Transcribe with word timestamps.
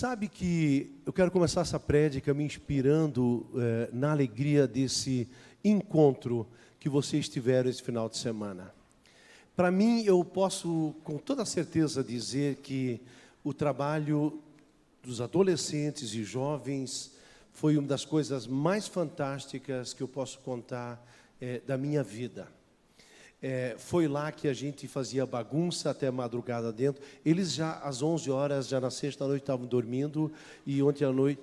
Sabe 0.00 0.28
que 0.28 0.92
eu 1.04 1.12
quero 1.12 1.28
começar 1.28 1.62
essa 1.62 1.80
prédica 1.80 2.32
me 2.32 2.44
inspirando 2.44 3.44
eh, 3.56 3.90
na 3.92 4.12
alegria 4.12 4.64
desse 4.64 5.28
encontro 5.64 6.46
que 6.78 6.88
vocês 6.88 7.28
tiveram 7.28 7.68
esse 7.68 7.82
final 7.82 8.08
de 8.08 8.16
semana. 8.16 8.72
Para 9.56 9.72
mim, 9.72 10.04
eu 10.04 10.24
posso 10.24 10.94
com 11.02 11.18
toda 11.18 11.44
certeza 11.44 12.04
dizer 12.04 12.58
que 12.62 13.00
o 13.42 13.52
trabalho 13.52 14.40
dos 15.02 15.20
adolescentes 15.20 16.14
e 16.14 16.22
jovens 16.22 17.10
foi 17.52 17.76
uma 17.76 17.88
das 17.88 18.04
coisas 18.04 18.46
mais 18.46 18.86
fantásticas 18.86 19.92
que 19.92 20.00
eu 20.04 20.06
posso 20.06 20.38
contar 20.38 21.04
eh, 21.40 21.60
da 21.66 21.76
minha 21.76 22.04
vida. 22.04 22.46
É, 23.40 23.76
foi 23.78 24.08
lá 24.08 24.32
que 24.32 24.48
a 24.48 24.52
gente 24.52 24.88
fazia 24.88 25.24
bagunça 25.24 25.90
até 25.90 26.10
madrugada 26.10 26.72
dentro. 26.72 27.02
Eles 27.24 27.52
já 27.52 27.74
às 27.78 28.02
11 28.02 28.30
horas, 28.30 28.68
já 28.68 28.80
na 28.80 28.90
sexta 28.90 29.26
noite, 29.26 29.42
estavam 29.42 29.66
dormindo 29.66 30.32
e 30.66 30.82
ontem 30.82 31.04
à 31.04 31.12
noite 31.12 31.40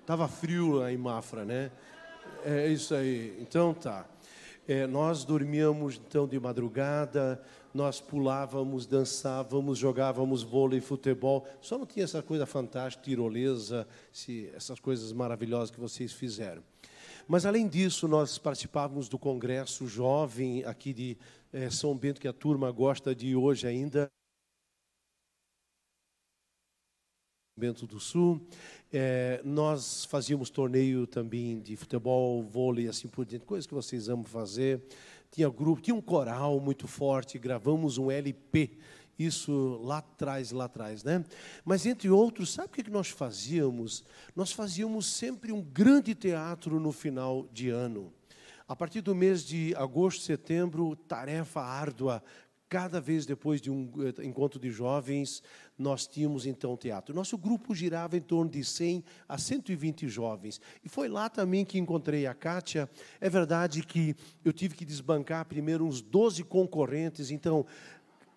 estava 0.00 0.28
frio 0.28 0.72
lá 0.72 0.92
em 0.92 0.96
Mafra, 0.96 1.44
né? 1.44 1.70
É 2.44 2.68
isso 2.68 2.94
aí. 2.94 3.36
Então 3.40 3.74
tá. 3.74 4.06
É, 4.68 4.86
nós 4.86 5.24
dormíamos 5.24 6.00
então 6.06 6.28
de 6.28 6.38
madrugada, 6.38 7.42
nós 7.74 8.00
pulávamos, 8.00 8.86
dançávamos, 8.86 9.78
jogávamos 9.78 10.44
vôlei, 10.44 10.80
futebol. 10.80 11.44
Só 11.60 11.76
não 11.76 11.86
tinha 11.86 12.04
essa 12.04 12.22
coisa 12.22 12.46
fantástica, 12.46 13.04
tirolesa, 13.04 13.86
essas 14.54 14.78
coisas 14.78 15.12
maravilhosas 15.12 15.72
que 15.72 15.80
vocês 15.80 16.12
fizeram. 16.12 16.62
Mas, 17.30 17.46
além 17.46 17.68
disso, 17.68 18.08
nós 18.08 18.38
participávamos 18.38 19.08
do 19.08 19.16
congresso 19.16 19.86
jovem 19.86 20.64
aqui 20.64 20.92
de 20.92 21.16
é, 21.52 21.70
São 21.70 21.96
Bento, 21.96 22.20
que 22.20 22.26
a 22.26 22.32
turma 22.32 22.72
gosta 22.72 23.14
de 23.14 23.36
hoje 23.36 23.68
ainda. 23.68 24.10
Bento 27.56 27.86
do 27.86 28.00
Sul. 28.00 28.44
É, 28.92 29.40
nós 29.44 30.04
fazíamos 30.06 30.50
torneio 30.50 31.06
também 31.06 31.60
de 31.60 31.76
futebol, 31.76 32.42
vôlei, 32.42 32.88
assim 32.88 33.06
por 33.06 33.24
diante, 33.24 33.44
coisas 33.44 33.64
que 33.64 33.74
vocês 33.74 34.08
amam 34.08 34.24
fazer. 34.24 34.82
Tinha 35.30 35.48
grupo, 35.48 35.80
tinha 35.80 35.94
um 35.94 36.02
coral 36.02 36.58
muito 36.58 36.88
forte, 36.88 37.38
gravamos 37.38 37.96
um 37.96 38.10
LP 38.10 38.76
isso 39.24 39.80
lá 39.82 39.98
atrás, 39.98 40.50
lá 40.50 40.64
atrás, 40.64 41.04
né? 41.04 41.24
Mas 41.64 41.84
entre 41.84 42.08
outros, 42.08 42.52
sabe 42.52 42.68
o 42.68 42.70
que 42.70 42.90
nós 42.90 43.08
fazíamos? 43.08 44.04
Nós 44.34 44.52
fazíamos 44.52 45.06
sempre 45.06 45.52
um 45.52 45.60
grande 45.60 46.14
teatro 46.14 46.80
no 46.80 46.92
final 46.92 47.46
de 47.52 47.68
ano. 47.68 48.12
A 48.66 48.76
partir 48.76 49.00
do 49.00 49.14
mês 49.14 49.44
de 49.44 49.74
agosto, 49.76 50.22
setembro, 50.22 50.94
tarefa 50.94 51.60
árdua. 51.60 52.22
Cada 52.68 53.00
vez 53.00 53.26
depois 53.26 53.60
de 53.60 53.68
um 53.68 53.90
eh, 53.98 54.24
encontro 54.24 54.60
de 54.60 54.70
jovens, 54.70 55.42
nós 55.76 56.06
tínhamos 56.06 56.46
então 56.46 56.76
teatro. 56.76 57.12
Nosso 57.12 57.36
grupo 57.36 57.74
girava 57.74 58.16
em 58.16 58.20
torno 58.20 58.48
de 58.48 58.62
100 58.62 59.02
a 59.28 59.36
120 59.36 60.08
jovens. 60.08 60.60
E 60.84 60.88
foi 60.88 61.08
lá 61.08 61.28
também 61.28 61.64
que 61.64 61.80
encontrei 61.80 62.28
a 62.28 62.32
Kátia. 62.32 62.88
É 63.20 63.28
verdade 63.28 63.82
que 63.82 64.14
eu 64.44 64.52
tive 64.52 64.76
que 64.76 64.84
desbancar 64.84 65.46
primeiro 65.46 65.84
uns 65.84 66.00
12 66.00 66.44
concorrentes, 66.44 67.32
então 67.32 67.66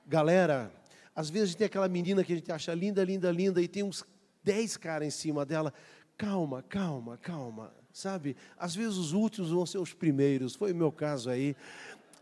galera, 0.05 0.71
às 1.15 1.29
vezes 1.29 1.55
tem 1.55 1.65
aquela 1.65 1.87
menina 1.87 2.23
que 2.23 2.33
a 2.33 2.35
gente 2.35 2.51
acha 2.51 2.73
linda, 2.73 3.03
linda, 3.03 3.31
linda, 3.31 3.61
e 3.61 3.67
tem 3.67 3.83
uns 3.83 4.03
dez 4.43 4.77
caras 4.77 5.07
em 5.07 5.11
cima 5.11 5.45
dela. 5.45 5.73
Calma, 6.17 6.61
calma, 6.63 7.17
calma, 7.17 7.73
sabe? 7.91 8.35
Às 8.57 8.75
vezes 8.75 8.97
os 8.97 9.13
últimos 9.13 9.51
vão 9.51 9.65
ser 9.65 9.77
os 9.77 9.93
primeiros, 9.93 10.55
foi 10.55 10.71
o 10.71 10.75
meu 10.75 10.91
caso 10.91 11.29
aí. 11.29 11.55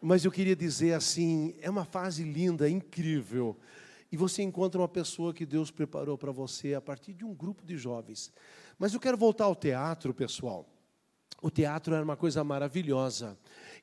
Mas 0.02 0.26
eu 0.26 0.32
queria 0.32 0.56
dizer 0.56 0.94
assim: 0.94 1.56
é 1.62 1.70
uma 1.70 1.86
fase 1.86 2.24
linda, 2.24 2.70
incrível. 2.70 3.58
E 4.12 4.18
você 4.18 4.42
encontra 4.44 4.82
uma 4.82 4.90
pessoa 4.90 5.34
que 5.34 5.46
Deus 5.46 5.72
preparou 5.72 6.18
para 6.18 6.32
você 6.32 6.74
a 6.74 6.82
partir 6.82 7.14
de 7.14 7.24
um 7.24 7.34
grupo 7.34 7.66
de 7.66 7.78
jovens. 7.78 8.32
Mas 8.78 8.94
eu 8.94 9.00
quero 9.00 9.16
voltar 9.16 9.46
ao 9.46 9.56
teatro, 9.56 10.14
pessoal. 10.14 10.68
O 11.42 11.50
teatro 11.50 11.96
era 11.96 12.04
uma 12.04 12.18
coisa 12.18 12.44
maravilhosa. 12.44 13.38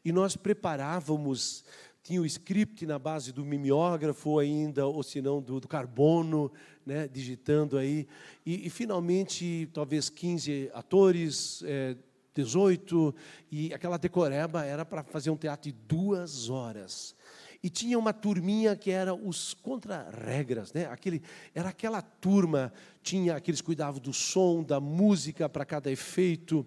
E 0.05 0.12
nós 0.12 0.37
preparávamos 0.37 1.65
tinha 2.09 2.23
o 2.23 2.27
script 2.27 2.87
na 2.87 2.99
base 2.99 3.35
do 3.35 3.45
mimeógrafo 3.45 4.39
ainda, 4.39 4.87
ou 4.87 5.03
se 5.03 5.21
não 5.21 5.43
do, 5.43 5.61
do 5.61 5.69
carbono, 5.69 6.51
né, 6.87 7.07
digitando 7.07 7.77
aí. 7.77 8.09
E, 8.47 8.67
e, 8.67 8.71
finalmente, 8.71 9.69
talvez 9.75 10.09
15 10.09 10.71
atores, 10.73 11.63
é, 11.67 11.95
18, 12.35 13.15
e 13.53 13.75
aquela 13.75 13.99
decoreba 13.99 14.65
era 14.65 14.87
para 14.87 15.05
fazer 15.05 15.29
um 15.29 15.37
teatro 15.37 15.71
de 15.71 15.77
duas 15.87 16.49
horas. 16.49 17.15
E 17.63 17.69
tinha 17.69 17.99
uma 17.99 18.15
turminha 18.15 18.75
que 18.75 18.91
era 18.91 19.15
os 19.15 19.53
contra-regras, 19.53 20.73
né? 20.73 20.87
Aquele, 20.87 21.21
era 21.55 21.69
aquela 21.69 22.01
turma, 22.01 22.73
tinha 23.03 23.37
aqueles 23.37 23.61
cuidavam 23.61 24.01
do 24.01 24.15
som, 24.15 24.63
da 24.63 24.81
música 24.81 25.47
para 25.47 25.67
cada 25.67 25.91
efeito. 25.91 26.67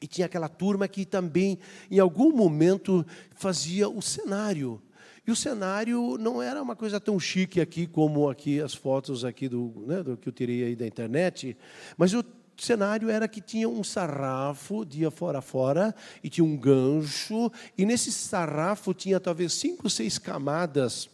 E 0.00 0.06
tinha 0.06 0.26
aquela 0.26 0.48
turma 0.48 0.86
que 0.86 1.04
também, 1.04 1.58
em 1.90 1.98
algum 1.98 2.30
momento, 2.30 3.04
fazia 3.34 3.88
o 3.88 4.02
cenário. 4.02 4.80
E 5.26 5.30
o 5.30 5.36
cenário 5.36 6.16
não 6.18 6.40
era 6.40 6.62
uma 6.62 6.76
coisa 6.76 7.00
tão 7.00 7.18
chique 7.18 7.60
aqui 7.60 7.86
como 7.86 8.28
aqui 8.28 8.60
as 8.60 8.74
fotos 8.74 9.24
aqui 9.24 9.48
do, 9.48 9.84
né, 9.86 10.02
do 10.02 10.16
que 10.16 10.28
eu 10.28 10.32
tirei 10.32 10.64
aí 10.64 10.76
da 10.76 10.86
internet, 10.86 11.56
mas 11.96 12.14
o 12.14 12.24
cenário 12.56 13.10
era 13.10 13.26
que 13.26 13.40
tinha 13.40 13.68
um 13.68 13.82
sarrafo 13.82 14.84
dia 14.84 15.10
fora 15.10 15.42
fora 15.42 15.94
e 16.22 16.30
tinha 16.30 16.44
um 16.44 16.56
gancho 16.56 17.50
e 17.76 17.84
nesse 17.84 18.12
sarrafo 18.12 18.94
tinha 18.94 19.18
talvez 19.18 19.52
cinco, 19.52 19.90
seis 19.90 20.16
camadas 20.16 21.10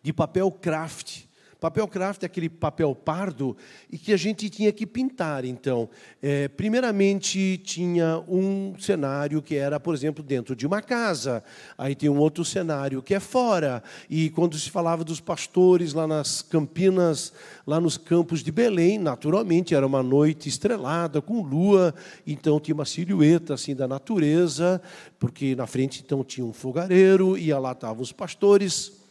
de 0.00 0.12
papel 0.12 0.50
craft 0.52 1.24
Papel 1.64 1.88
craft 1.88 2.22
é 2.22 2.26
aquele 2.26 2.50
papel 2.50 2.94
pardo 2.94 3.56
e 3.90 3.96
que 3.96 4.12
a 4.12 4.18
gente 4.18 4.50
tinha 4.50 4.70
que 4.70 4.86
pintar. 4.86 5.46
Então, 5.46 5.88
é, 6.22 6.46
primeiramente 6.46 7.58
tinha 7.64 8.22
um 8.28 8.74
cenário 8.78 9.40
que 9.40 9.54
era, 9.54 9.80
por 9.80 9.94
exemplo, 9.94 10.22
dentro 10.22 10.54
de 10.54 10.66
uma 10.66 10.82
casa. 10.82 11.42
Aí 11.78 11.94
tem 11.94 12.10
um 12.10 12.18
outro 12.18 12.44
cenário 12.44 13.00
que 13.00 13.14
é 13.14 13.18
fora. 13.18 13.82
E 14.10 14.28
quando 14.28 14.58
se 14.58 14.68
falava 14.68 15.02
dos 15.04 15.20
pastores 15.20 15.94
lá 15.94 16.06
nas 16.06 16.42
Campinas, 16.42 17.32
lá 17.66 17.80
nos 17.80 17.96
campos 17.96 18.42
de 18.42 18.52
Belém, 18.52 18.98
naturalmente 18.98 19.74
era 19.74 19.86
uma 19.86 20.02
noite 20.02 20.50
estrelada 20.50 21.22
com 21.22 21.40
lua. 21.40 21.94
Então 22.26 22.60
tinha 22.60 22.74
uma 22.74 22.84
silhueta 22.84 23.54
assim 23.54 23.74
da 23.74 23.88
natureza, 23.88 24.82
porque 25.18 25.56
na 25.56 25.66
frente 25.66 26.02
então 26.04 26.22
tinha 26.22 26.44
um 26.44 26.52
fogareiro 26.52 27.38
e 27.38 27.50
lá 27.54 27.72
estavam 27.72 28.02
os 28.02 28.12
pastores 28.12 29.02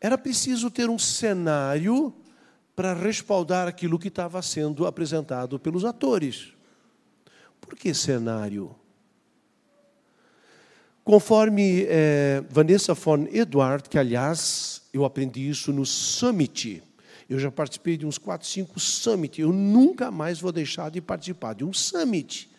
era 0.00 0.16
preciso 0.16 0.70
ter 0.70 0.88
um 0.88 0.98
cenário 0.98 2.14
para 2.74 2.94
respaldar 2.94 3.68
aquilo 3.68 3.98
que 3.98 4.08
estava 4.08 4.40
sendo 4.40 4.86
apresentado 4.86 5.58
pelos 5.58 5.84
atores. 5.84 6.54
Por 7.60 7.74
que 7.76 7.92
cenário? 7.92 8.74
Conforme 11.04 11.84
é, 11.88 12.42
Vanessa 12.48 12.94
von 12.94 13.26
Edward, 13.30 13.88
que 13.88 13.98
aliás 13.98 14.82
eu 14.92 15.04
aprendi 15.04 15.48
isso 15.48 15.72
no 15.72 15.84
Summit, 15.84 16.82
eu 17.28 17.38
já 17.38 17.50
participei 17.50 17.96
de 17.96 18.06
uns 18.06 18.18
4, 18.18 18.46
5 18.46 18.80
Summit, 18.80 19.40
eu 19.40 19.52
nunca 19.52 20.10
mais 20.10 20.40
vou 20.40 20.50
deixar 20.50 20.90
de 20.90 21.00
participar 21.00 21.54
de 21.54 21.64
um 21.64 21.72
Summit 21.72 22.49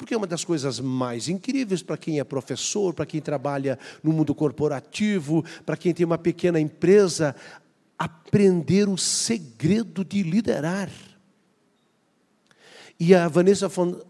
porque 0.00 0.14
é 0.14 0.16
uma 0.16 0.26
das 0.26 0.46
coisas 0.46 0.80
mais 0.80 1.28
incríveis 1.28 1.82
para 1.82 1.94
quem 1.94 2.18
é 2.18 2.24
professor, 2.24 2.94
para 2.94 3.04
quem 3.04 3.20
trabalha 3.20 3.78
no 4.02 4.14
mundo 4.14 4.34
corporativo, 4.34 5.44
para 5.66 5.76
quem 5.76 5.92
tem 5.92 6.06
uma 6.06 6.16
pequena 6.16 6.58
empresa, 6.58 7.36
aprender 7.98 8.88
o 8.88 8.96
segredo 8.96 10.02
de 10.02 10.22
liderar. 10.22 10.88
E 12.98 13.14
a 13.14 13.28
Vanessa 13.28 13.68
von, 13.68 14.00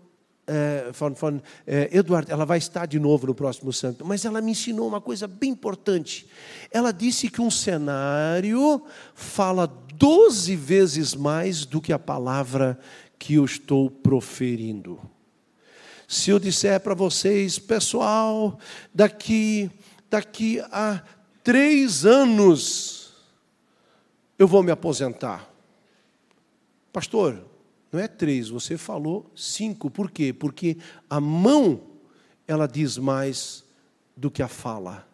eh, 0.47 0.93
von, 0.93 1.13
von 1.13 1.43
eh, 1.67 1.91
Edward, 1.91 2.31
ela 2.31 2.47
vai 2.47 2.59
estar 2.59 2.87
de 2.87 3.01
novo 3.01 3.27
no 3.27 3.35
próximo 3.35 3.73
santo, 3.73 4.07
mas 4.07 4.25
ela 4.25 4.41
me 4.41 4.53
ensinou 4.53 4.87
uma 4.87 5.01
coisa 5.01 5.27
bem 5.27 5.51
importante. 5.51 6.25
Ela 6.71 6.93
disse 6.93 7.29
que 7.29 7.41
um 7.41 7.51
cenário 7.51 8.81
fala 9.13 9.67
12 9.67 10.55
vezes 10.55 11.17
mais 11.17 11.67
do 11.67 11.81
que 11.81 11.93
a 11.93 11.99
palavra 11.99 12.79
que 13.19 13.35
eu 13.35 13.45
estou 13.45 13.91
proferindo. 13.91 15.01
Se 16.11 16.31
eu 16.31 16.41
disser 16.41 16.81
para 16.81 16.93
vocês, 16.93 17.57
pessoal, 17.57 18.59
daqui, 18.93 19.71
daqui 20.11 20.59
a 20.73 21.05
três 21.45 22.05
anos 22.05 23.15
eu 24.37 24.49
vou 24.49 24.61
me 24.61 24.73
aposentar. 24.73 25.49
Pastor, 26.93 27.47
não 27.93 28.01
é 28.01 28.09
três, 28.09 28.49
você 28.49 28.77
falou 28.77 29.31
cinco. 29.37 29.89
Por 29.89 30.11
quê? 30.11 30.33
Porque 30.33 30.79
a 31.09 31.21
mão, 31.21 31.81
ela 32.45 32.67
diz 32.67 32.99
mais 32.99 33.65
do 34.17 34.33
que 34.33 34.43
a 34.43 34.49
fala. 34.49 35.09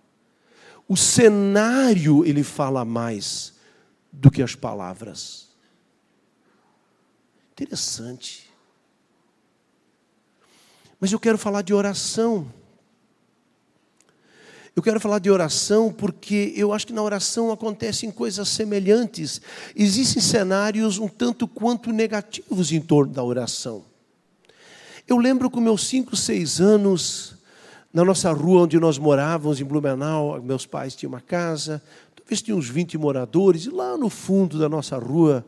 O 0.88 0.96
cenário, 0.96 2.25
ele 2.25 2.43
fala 2.43 2.87
mais 2.87 3.52
do 4.10 4.31
que 4.31 4.43
as 4.43 4.54
palavras. 4.54 5.50
Interessante. 7.52 8.45
Mas 11.00 11.12
eu 11.12 11.20
quero 11.20 11.37
falar 11.37 11.62
de 11.62 11.75
oração. 11.75 12.46
Eu 14.75 14.82
quero 14.82 15.00
falar 15.00 15.19
de 15.19 15.31
oração 15.31 15.93
porque 15.93 16.52
eu 16.54 16.72
acho 16.72 16.87
que 16.87 16.93
na 16.93 17.02
oração 17.02 17.50
acontecem 17.50 18.10
coisas 18.10 18.48
semelhantes. 18.48 19.40
Existem 19.75 20.22
cenários 20.22 20.98
um 20.98 21.08
tanto 21.08 21.48
quanto 21.48 21.93
negativos 21.93 22.72
em 22.72 22.81
torno 22.81 23.12
da 23.12 23.22
oração. 23.22 23.84
Eu 25.08 25.16
lembro 25.19 25.48
com 25.48 25.60
meus 25.60 25.87
cinco, 25.87 26.16
seis 26.16 26.60
anos, 26.60 27.37
na 27.93 28.04
nossa 28.04 28.32
rua 28.32 28.62
onde 28.62 28.78
nós 28.78 28.98
morávamos, 28.98 29.60
em 29.60 29.64
Blumenau, 29.64 30.43
meus 30.43 30.66
pais 30.66 30.94
tinham 30.94 31.12
uma 31.12 31.20
casa, 31.20 31.82
talvez 32.14 32.43
tinha 32.43 32.56
uns 32.56 32.69
20 32.69 32.98
moradores, 32.98 33.64
e 33.64 33.70
lá 33.70 33.96
no 33.96 34.10
fundo 34.10 34.58
da 34.58 34.69
nossa 34.69 34.98
rua, 34.98 35.46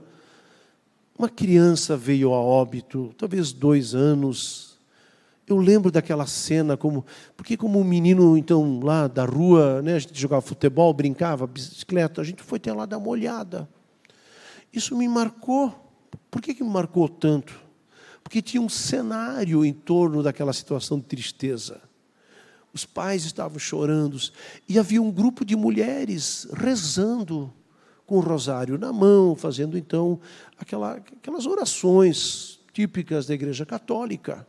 uma 1.19 1.29
criança 1.29 1.97
veio 1.97 2.33
a 2.33 2.41
óbito, 2.41 3.13
talvez 3.19 3.53
dois 3.53 3.95
anos, 3.95 4.68
eu 5.49 5.57
lembro 5.57 5.91
daquela 5.91 6.27
cena, 6.27 6.77
como 6.77 7.05
porque 7.37 7.57
como 7.57 7.81
um 7.81 7.85
menino 7.85 8.37
então 8.37 8.81
lá 8.81 9.09
da 9.09 9.25
rua, 9.25 9.81
né, 9.83 9.95
a 9.95 9.99
gente 9.99 10.19
jogava 10.19 10.43
futebol, 10.43 10.93
brincava, 10.93 11.47
bicicleta, 11.47 12.21
a 12.21 12.25
gente 12.25 12.43
foi 12.43 12.59
até 12.59 12.73
lá 12.73 12.85
dar 12.85 12.99
uma 12.99 13.09
olhada. 13.09 13.69
Isso 14.73 14.97
me 14.97 15.09
marcou. 15.09 15.75
Por 16.31 16.43
que, 16.43 16.55
que 16.55 16.63
me 16.63 16.71
marcou 16.71 17.09
tanto? 17.09 17.59
Porque 18.23 18.43
tinha 18.43 18.61
um 18.61 18.69
cenário 18.69 19.65
em 19.65 19.73
torno 19.73 20.23
daquela 20.23 20.53
situação 20.53 20.99
de 20.99 21.07
tristeza. 21.07 21.81
Os 22.73 22.85
pais 22.85 23.25
estavam 23.25 23.59
chorando 23.59 24.19
e 24.69 24.79
havia 24.79 25.01
um 25.01 25.11
grupo 25.11 25.45
de 25.45 25.57
mulheres 25.57 26.47
rezando 26.53 27.53
com 28.05 28.17
o 28.17 28.21
rosário 28.21 28.79
na 28.79 28.93
mão, 28.93 29.35
fazendo 29.35 29.77
então 29.77 30.21
aquela, 30.59 30.93
aquelas 30.93 31.47
orações 31.47 32.61
típicas 32.73 33.27
da 33.27 33.35
Igreja 33.35 33.67
Católica. 33.67 34.47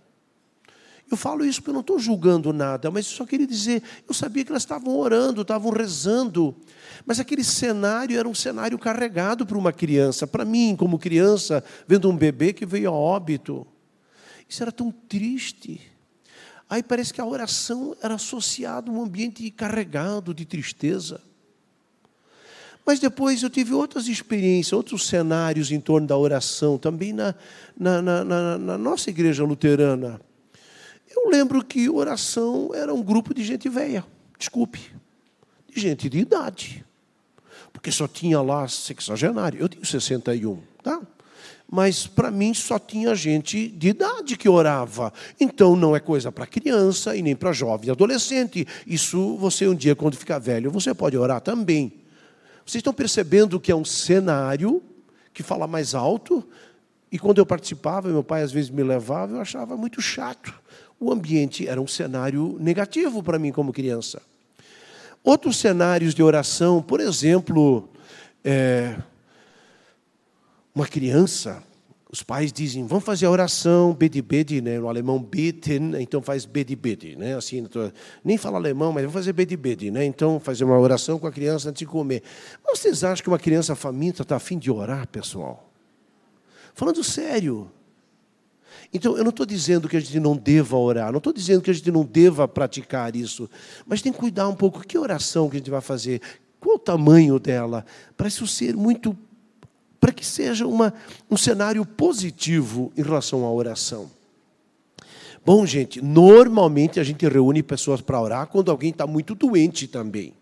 Eu 1.09 1.17
falo 1.17 1.44
isso 1.44 1.59
porque 1.59 1.71
eu 1.71 1.73
não 1.73 1.81
estou 1.81 1.97
julgando 1.97 2.53
nada, 2.53 2.91
mas 2.91 3.07
eu 3.07 3.13
só 3.13 3.25
queria 3.25 3.47
dizer, 3.47 3.81
eu 4.07 4.13
sabia 4.13 4.45
que 4.45 4.51
elas 4.51 4.61
estavam 4.61 4.95
orando, 4.95 5.41
estavam 5.41 5.71
rezando, 5.71 6.56
mas 7.03 7.19
aquele 7.19 7.44
cenário 7.44 8.17
era 8.17 8.29
um 8.29 8.35
cenário 8.35 8.77
carregado 8.77 9.44
para 9.45 9.57
uma 9.57 9.73
criança. 9.73 10.27
Para 10.27 10.45
mim, 10.45 10.75
como 10.75 11.00
criança, 11.00 11.63
vendo 11.88 12.09
um 12.09 12.15
bebê 12.15 12.53
que 12.53 12.65
veio 12.65 12.89
a 12.89 12.94
óbito, 12.94 13.65
isso 14.47 14.61
era 14.61 14.71
tão 14.71 14.91
triste. 14.91 15.81
Aí 16.69 16.83
parece 16.83 17.11
que 17.11 17.19
a 17.19 17.25
oração 17.25 17.95
era 18.01 18.13
associada 18.13 18.91
a 18.91 18.94
um 18.94 19.01
ambiente 19.01 19.50
carregado 19.50 20.31
de 20.31 20.45
tristeza. 20.45 21.19
Mas 22.85 23.00
depois 23.00 23.41
eu 23.41 23.50
tive 23.50 23.73
outras 23.73 24.07
experiências, 24.07 24.73
outros 24.73 25.07
cenários 25.07 25.71
em 25.71 25.79
torno 25.79 26.07
da 26.07 26.17
oração, 26.17 26.77
também 26.77 27.13
na, 27.13 27.33
na, 27.75 28.01
na, 28.01 28.57
na 28.57 28.77
nossa 28.77 29.09
igreja 29.09 29.44
luterana. 29.44 30.21
Eu 31.09 31.29
lembro 31.29 31.63
que 31.63 31.89
oração 31.89 32.71
era 32.73 32.94
um 32.94 33.01
grupo 33.01 33.33
de 33.33 33.44
gente 33.44 33.67
velha, 33.67 34.06
desculpe, 34.38 34.79
de 35.67 35.81
gente 35.81 36.07
de 36.07 36.19
idade. 36.19 36.85
Porque 37.73 37.91
só 37.91 38.07
tinha 38.07 38.41
lá 38.41 38.67
sexagenário. 38.67 39.59
Eu 39.59 39.69
tenho 39.69 39.85
61, 39.85 40.59
tá? 40.83 41.01
Mas 41.71 42.07
para 42.07 42.31
mim 42.31 42.53
só 42.53 42.79
tinha 42.79 43.13
gente 43.15 43.67
de 43.69 43.89
idade 43.89 44.35
que 44.35 44.50
orava. 44.50 45.13
Então 45.39 45.75
não 45.75 45.95
é 45.95 46.00
coisa 46.00 46.31
para 46.31 46.47
criança 46.47 47.15
e 47.15 47.21
nem 47.21 47.35
para 47.35 47.51
jovem 47.51 47.91
adolescente. 47.91 48.67
Isso 48.88 49.38
você 49.38 49.67
um 49.67 49.75
dia, 49.75 49.95
quando 49.95 50.15
ficar 50.15 50.39
velho, 50.39 50.71
você 50.71 50.94
pode 50.94 51.15
orar 51.15 51.41
também. 51.41 51.94
Vocês 52.65 52.81
estão 52.81 52.94
percebendo 52.94 53.59
que 53.59 53.71
é 53.71 53.75
um 53.75 53.85
cenário 53.85 54.81
que 55.33 55.44
fala 55.44 55.67
mais 55.67 55.94
alto? 55.94 56.47
E 57.11 57.17
quando 57.17 57.38
eu 57.38 57.45
participava, 57.45 58.09
meu 58.09 58.23
pai 58.23 58.41
às 58.41 58.51
vezes 58.51 58.69
me 58.69 58.83
levava, 58.83 59.35
eu 59.35 59.41
achava 59.41 59.77
muito 59.77 60.01
chato 60.01 60.53
o 60.99 61.11
ambiente 61.11 61.67
era 61.67 61.81
um 61.81 61.87
cenário 61.87 62.57
negativo 62.59 63.23
para 63.23 63.39
mim 63.39 63.51
como 63.51 63.71
criança. 63.71 64.21
Outros 65.23 65.57
cenários 65.57 66.13
de 66.13 66.21
oração, 66.21 66.81
por 66.81 66.99
exemplo, 66.99 67.87
é, 68.43 68.97
uma 70.73 70.87
criança, 70.87 71.63
os 72.11 72.23
pais 72.23 72.51
dizem, 72.51 72.85
vamos 72.85 73.03
fazer 73.03 73.25
a 73.25 73.31
oração 73.31 73.93
bedi-bedi, 73.93 74.61
né? 74.61 74.79
no 74.79 74.89
alemão 74.89 75.21
beten, 75.21 75.93
então 75.99 76.21
faz 76.21 76.45
bedi-bedi, 76.45 77.15
né? 77.15 77.35
assim, 77.35 77.65
nem 78.23 78.37
fala 78.37 78.57
alemão, 78.57 78.91
mas 78.91 79.03
vamos 79.03 79.13
fazer 79.13 79.33
bedi-bedi, 79.33 79.91
né? 79.91 80.03
então 80.05 80.39
fazer 80.39 80.63
uma 80.63 80.77
oração 80.79 81.19
com 81.19 81.27
a 81.27 81.31
criança 81.31 81.69
antes 81.69 81.79
de 81.79 81.85
comer. 81.85 82.23
Vocês 82.65 83.03
acham 83.03 83.23
que 83.23 83.29
uma 83.29 83.39
criança 83.39 83.75
faminta 83.75 84.23
está 84.23 84.37
afim 84.37 84.57
de 84.57 84.71
orar, 84.71 85.07
pessoal? 85.07 85.69
Falando 86.73 87.03
sério, 87.03 87.69
então, 88.91 89.15
eu 89.15 89.24
não 89.24 89.30
estou 89.30 89.45
dizendo 89.45 89.88
que 89.88 89.95
a 89.95 90.00
gente 90.00 90.19
não 90.19 90.36
deva 90.36 90.75
orar, 90.75 91.12
não 91.12 91.19
estou 91.19 91.31
dizendo 91.31 91.62
que 91.62 91.69
a 91.69 91.74
gente 91.74 91.91
não 91.91 92.03
deva 92.03 92.47
praticar 92.47 93.15
isso, 93.15 93.47
mas 93.86 94.01
tem 94.01 94.12
que 94.12 94.18
cuidar 94.18 94.47
um 94.47 94.56
pouco. 94.56 94.86
Que 94.86 94.97
oração 94.97 95.47
que 95.47 95.57
a 95.57 95.59
gente 95.59 95.69
vai 95.69 95.81
fazer? 95.81 96.21
Qual 96.59 96.75
o 96.75 96.80
tamanho 96.80 97.39
dela? 97.39 97.86
Para 98.18 98.27
isso 98.27 98.47
ser 98.47 98.75
muito. 98.75 99.15
para 100.00 100.12
que 100.12 100.25
seja 100.25 100.65
uma, 100.65 100.94
um 101.30 101.38
cenário 101.38 101.86
positivo 101.86 102.91
em 102.97 103.03
relação 103.03 103.45
à 103.45 103.51
oração. 103.51 104.09
Bom, 105.45 105.65
gente, 105.65 106.01
normalmente 106.01 107.00
a 107.00 107.03
gente 107.03 107.27
reúne 107.27 107.62
pessoas 107.62 108.01
para 108.01 108.19
orar 108.19 108.47
quando 108.47 108.71
alguém 108.71 108.89
está 108.89 109.06
muito 109.06 109.35
doente 109.35 109.88
também. 109.88 110.33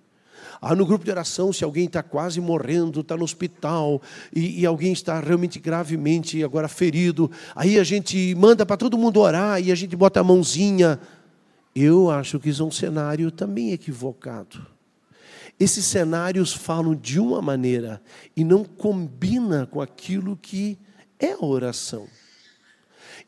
Ah, 0.62 0.76
no 0.76 0.86
grupo 0.86 1.06
de 1.06 1.12
oração, 1.12 1.54
se 1.54 1.64
alguém 1.64 1.86
está 1.86 2.02
quase 2.02 2.42
morrendo, 2.42 3.02
está 3.02 3.16
no 3.16 3.24
hospital, 3.24 4.02
e, 4.36 4.62
e, 4.62 4.66
alguém 4.66 4.92
está 4.92 5.20
realmente 5.20 5.60
gravemente 5.60 6.44
agora 6.44 6.68
ferido, 6.68 7.30
aí 7.56 7.80
a 7.80 7.84
gente 7.84 8.34
manda 8.36 8.66
para 8.66 8.78
todo 8.78 8.98
mundo 8.98 9.20
orar 9.20 9.62
e 9.62 9.72
a 9.72 9.76
gente 9.76 9.96
bota 9.96 10.20
a 10.20 10.24
mãozinha. 10.24 11.00
Eu 11.76 12.10
acho 12.10 12.40
que 12.40 12.50
isso 12.50 12.64
é 12.64 12.66
um 12.66 12.72
cenário 12.72 13.30
também 13.30 13.72
equivocado. 13.72 14.66
Esses 15.60 15.86
cenários 15.86 16.54
falam 16.54 16.96
de 16.96 17.20
uma 17.20 17.42
maneira 17.42 18.02
e 18.36 18.44
não 18.44 18.64
combina 18.64 19.66
com 19.66 19.82
aquilo 19.82 20.38
que 20.38 20.78
é 21.20 21.34
a 21.34 21.46
oração. 21.46 22.08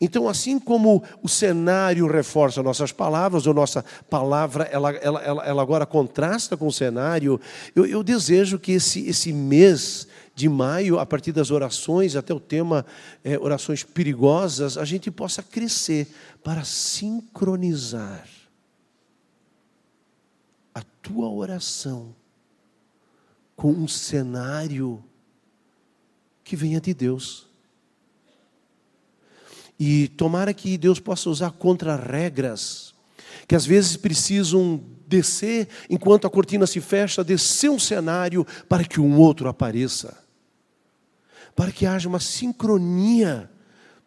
Então, 0.01 0.29
assim 0.29 0.57
como 0.57 1.03
o 1.21 1.27
cenário 1.27 2.07
reforça 2.07 2.63
nossas 2.63 2.91
palavras, 2.91 3.45
ou 3.45 3.53
nossa 3.53 3.83
palavra 4.09 4.63
ela, 4.65 4.91
ela, 4.91 5.21
ela, 5.21 5.45
ela 5.45 5.61
agora 5.61 5.85
contrasta 5.85 6.55
com 6.55 6.67
o 6.67 6.71
cenário, 6.71 7.39
eu, 7.75 7.85
eu 7.85 8.01
desejo 8.01 8.57
que 8.57 8.71
esse, 8.71 9.05
esse 9.07 9.33
mês 9.33 10.07
de 10.33 10.47
maio, 10.47 10.99
a 10.99 11.05
partir 11.05 11.33
das 11.33 11.51
orações, 11.51 12.15
até 12.15 12.33
o 12.33 12.39
tema 12.39 12.85
é, 13.25 13.37
orações 13.37 13.83
perigosas, 13.83 14.77
a 14.77 14.85
gente 14.85 15.11
possa 15.11 15.43
crescer 15.43 16.07
para 16.41 16.63
sincronizar 16.63 18.25
a 20.73 20.81
tua 21.01 21.29
oração 21.29 22.15
com 23.53 23.69
um 23.69 23.87
cenário 23.87 25.03
que 26.41 26.55
venha 26.55 26.79
de 26.79 26.93
Deus. 26.93 27.48
E 29.79 30.09
tomara 30.09 30.53
que 30.53 30.77
Deus 30.77 30.99
possa 30.99 31.29
usar 31.29 31.51
contra-regras, 31.51 32.93
que 33.47 33.55
às 33.55 33.65
vezes 33.65 33.95
precisam 33.95 34.81
descer, 35.07 35.67
enquanto 35.89 36.27
a 36.27 36.29
cortina 36.29 36.67
se 36.67 36.81
fecha, 36.81 37.23
descer 37.23 37.69
um 37.69 37.79
cenário 37.79 38.45
para 38.67 38.83
que 38.83 38.99
um 38.99 39.17
outro 39.17 39.47
apareça. 39.47 40.17
Para 41.55 41.71
que 41.71 41.85
haja 41.85 42.09
uma 42.09 42.19
sincronia 42.19 43.49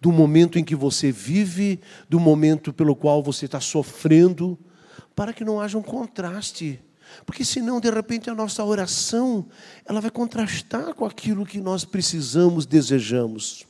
do 0.01 0.13
momento 0.13 0.59
em 0.59 0.65
que 0.65 0.77
você 0.77 1.11
vive, 1.11 1.81
do 2.09 2.21
momento 2.21 2.73
pelo 2.73 2.95
qual 2.95 3.23
você 3.23 3.47
está 3.47 3.61
sofrendo, 3.61 4.59
para 5.15 5.33
que 5.33 5.45
não 5.45 5.61
haja 5.61 5.79
um 5.79 5.83
contraste. 5.83 6.81
Porque 7.25 7.45
senão, 7.45 7.81
de 7.81 7.91
repente, 7.91 8.31
a 8.31 8.35
nossa 8.35 8.65
oração, 8.65 9.47
ela 9.85 10.01
vai 10.01 10.11
contrastar 10.11 10.95
com 10.95 11.05
aquilo 11.05 11.47
que 11.47 11.61
nós 11.61 11.85
precisamos, 11.85 12.67
desejamos. 12.67 13.67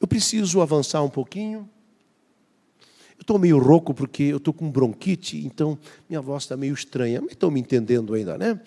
Eu 0.00 0.08
preciso 0.08 0.60
avançar 0.62 1.02
um 1.02 1.10
pouquinho. 1.10 1.68
Eu 3.18 3.22
estou 3.22 3.38
meio 3.38 3.58
rouco 3.58 3.92
porque 3.92 4.22
eu 4.22 4.38
estou 4.38 4.54
com 4.54 4.70
bronquite, 4.70 5.44
então 5.44 5.78
minha 6.08 6.22
voz 6.22 6.44
está 6.44 6.56
meio 6.56 6.72
estranha, 6.72 7.20
mas 7.20 7.32
estão 7.32 7.50
me 7.50 7.60
entendendo 7.60 8.14
ainda, 8.14 8.38
né? 8.38 8.58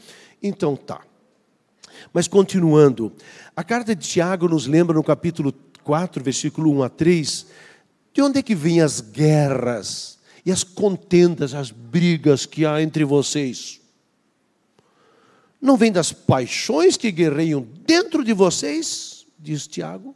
Então 0.41 0.75
tá. 0.75 1.01
Mas 2.13 2.27
continuando, 2.27 3.11
a 3.55 3.63
carta 3.63 3.95
de 3.95 4.07
Tiago 4.07 4.47
nos 4.47 4.67
lembra 4.67 4.95
no 4.95 5.03
capítulo 5.03 5.51
4, 5.83 6.23
versículo 6.23 6.71
1 6.71 6.83
a 6.83 6.89
3, 6.89 7.47
de 8.13 8.21
onde 8.21 8.39
é 8.39 8.43
que 8.43 8.53
vêm 8.53 8.79
as 8.81 9.01
guerras 9.01 10.19
e 10.45 10.51
as 10.51 10.63
contendas, 10.63 11.55
as 11.55 11.71
brigas 11.71 12.45
que 12.45 12.63
há 12.63 12.79
entre 12.79 13.03
vocês? 13.03 13.81
Não 15.59 15.77
vem 15.77 15.91
das 15.91 16.11
paixões 16.11 16.95
que 16.95 17.11
guerreiam 17.11 17.65
dentro 17.87 18.23
de 18.23 18.33
vocês, 18.33 19.25
diz 19.39 19.65
Tiago? 19.65 20.15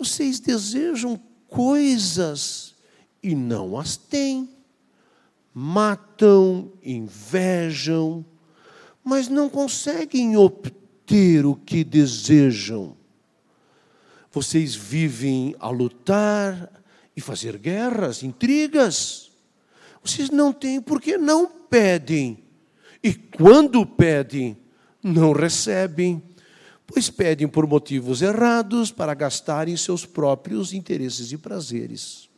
Vocês 0.00 0.40
desejam 0.40 1.20
coisas 1.46 2.74
e 3.22 3.34
não 3.34 3.78
as 3.78 3.98
têm. 3.98 4.48
Matam, 5.52 6.72
invejam, 6.82 8.24
mas 9.04 9.28
não 9.28 9.50
conseguem 9.50 10.38
obter 10.38 11.44
o 11.44 11.54
que 11.54 11.84
desejam. 11.84 12.96
Vocês 14.32 14.74
vivem 14.74 15.54
a 15.60 15.68
lutar 15.68 16.82
e 17.14 17.20
fazer 17.20 17.58
guerras, 17.58 18.22
intrigas. 18.22 19.30
Vocês 20.02 20.30
não 20.30 20.50
têm 20.50 20.80
porque 20.80 21.18
não 21.18 21.46
pedem, 21.46 22.42
e 23.02 23.12
quando 23.12 23.84
pedem, 23.84 24.56
não 25.02 25.32
recebem, 25.32 26.22
pois 26.92 27.08
pedem 27.08 27.46
por 27.46 27.66
motivos 27.66 28.22
errados 28.22 28.90
para 28.90 29.14
gastarem 29.14 29.76
seus 29.76 30.04
próprios 30.04 30.72
interesses 30.72 31.32
e 31.32 31.38
prazeres. 31.38 32.28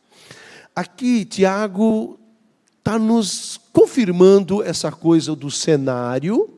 Aqui, 0.75 1.25
Tiago 1.25 2.19
está 2.79 2.99
nos 2.99 3.59
confirmando 3.71 4.61
essa 4.61 4.91
coisa 4.91 5.35
do 5.35 5.49
cenário 5.49 6.49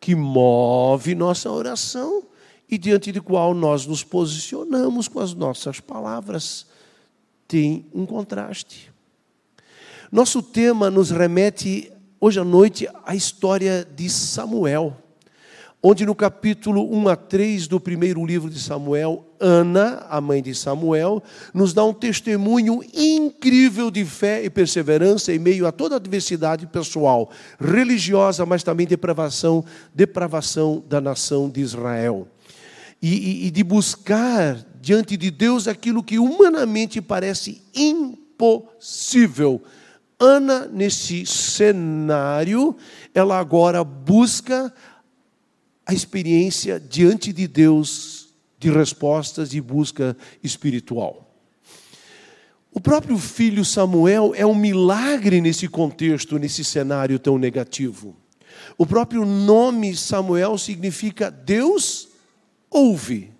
que 0.00 0.14
move 0.14 1.14
nossa 1.14 1.50
oração 1.50 2.22
e 2.68 2.76
diante 2.78 3.12
do 3.12 3.22
qual 3.22 3.54
nós 3.54 3.86
nos 3.86 4.02
posicionamos 4.02 5.08
com 5.08 5.20
as 5.20 5.34
nossas 5.34 5.80
palavras. 5.80 6.66
Tem 7.46 7.86
um 7.92 8.06
contraste. 8.06 8.92
Nosso 10.10 10.42
tema 10.42 10.90
nos 10.90 11.10
remete 11.10 11.92
hoje 12.20 12.40
à 12.40 12.44
noite 12.44 12.88
à 13.04 13.14
história 13.14 13.84
de 13.84 14.08
Samuel 14.08 14.96
onde 15.86 16.06
no 16.06 16.14
capítulo 16.14 16.90
1 16.96 17.08
a 17.10 17.14
3 17.14 17.68
do 17.68 17.78
primeiro 17.78 18.24
livro 18.24 18.48
de 18.48 18.58
Samuel, 18.58 19.22
Ana, 19.38 20.06
a 20.08 20.18
mãe 20.18 20.42
de 20.42 20.54
Samuel, 20.54 21.22
nos 21.52 21.74
dá 21.74 21.84
um 21.84 21.92
testemunho 21.92 22.80
incrível 22.94 23.90
de 23.90 24.02
fé 24.02 24.42
e 24.42 24.48
perseverança 24.48 25.30
em 25.30 25.38
meio 25.38 25.66
a 25.66 25.72
toda 25.72 25.96
a 25.96 25.98
adversidade 25.98 26.66
pessoal, 26.68 27.30
religiosa, 27.60 28.46
mas 28.46 28.62
também 28.62 28.86
depravação, 28.86 29.62
depravação 29.94 30.82
da 30.88 31.02
nação 31.02 31.50
de 31.50 31.60
Israel. 31.60 32.28
E, 33.02 33.42
e, 33.42 33.46
e 33.48 33.50
de 33.50 33.62
buscar 33.62 34.64
diante 34.80 35.18
de 35.18 35.30
Deus 35.30 35.68
aquilo 35.68 36.02
que 36.02 36.18
humanamente 36.18 37.02
parece 37.02 37.62
impossível. 37.74 39.60
Ana, 40.18 40.66
nesse 40.66 41.26
cenário, 41.26 42.74
ela 43.14 43.38
agora 43.38 43.84
busca 43.84 44.72
a 45.86 45.92
experiência 45.92 46.80
diante 46.80 47.32
de 47.32 47.46
Deus 47.46 48.28
de 48.58 48.70
respostas 48.70 49.52
e 49.52 49.60
busca 49.60 50.16
espiritual. 50.42 51.30
O 52.72 52.80
próprio 52.80 53.18
filho 53.18 53.64
Samuel 53.64 54.32
é 54.34 54.44
um 54.44 54.54
milagre 54.54 55.40
nesse 55.40 55.68
contexto, 55.68 56.38
nesse 56.38 56.64
cenário 56.64 57.18
tão 57.18 57.38
negativo. 57.38 58.16
O 58.76 58.86
próprio 58.86 59.24
nome 59.24 59.94
Samuel 59.94 60.58
significa 60.58 61.30
Deus 61.30 62.08
ouve. 62.70 63.30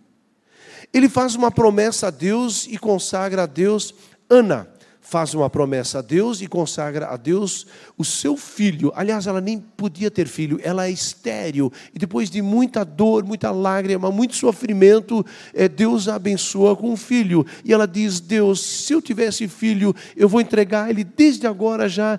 Ele 0.93 1.09
faz 1.09 1.35
uma 1.35 1.51
promessa 1.51 2.09
a 2.09 2.11
Deus 2.11 2.67
e 2.69 2.79
consagra 2.79 3.43
a 3.43 3.47
Deus 3.47 3.95
Ana 4.29 4.69
faz 5.07 5.35
uma 5.35 5.51
promessa 5.51 5.99
a 5.99 6.03
Deus 6.03 6.41
e 6.41 6.47
consagra 6.47 7.09
a 7.09 7.17
Deus 7.17 7.67
o 7.97 8.05
seu 8.05 8.39
filho. 8.39 8.91
Aliás, 8.97 9.27
ela 9.27 9.41
nem 9.41 9.61
podia 9.61 10.11
ter 10.11 10.27
filho, 10.27 10.59
ela 10.63 10.87
é 10.87 10.91
estéril. 10.91 11.71
E 11.95 11.99
depois 11.99 12.31
de 12.31 12.41
muita 12.41 12.83
dor, 12.85 13.23
muita 13.23 13.51
lágrima, 13.51 14.11
muito 14.11 14.35
sofrimento, 14.35 15.25
é, 15.53 15.69
Deus 15.69 16.09
a 16.09 16.15
abençoa 16.15 16.75
com 16.75 16.91
um 16.91 16.97
filho. 16.97 17.47
E 17.65 17.73
ela 17.73 17.87
diz: 17.87 18.19
Deus, 18.19 18.61
se 18.61 18.95
eu 18.95 19.03
tivesse 19.03 19.47
filho, 19.47 19.95
eu 20.17 20.29
vou 20.29 20.41
entregar 20.41 20.89
ele 20.89 21.05
desde 21.05 21.47
agora 21.47 21.87
já 21.87 22.19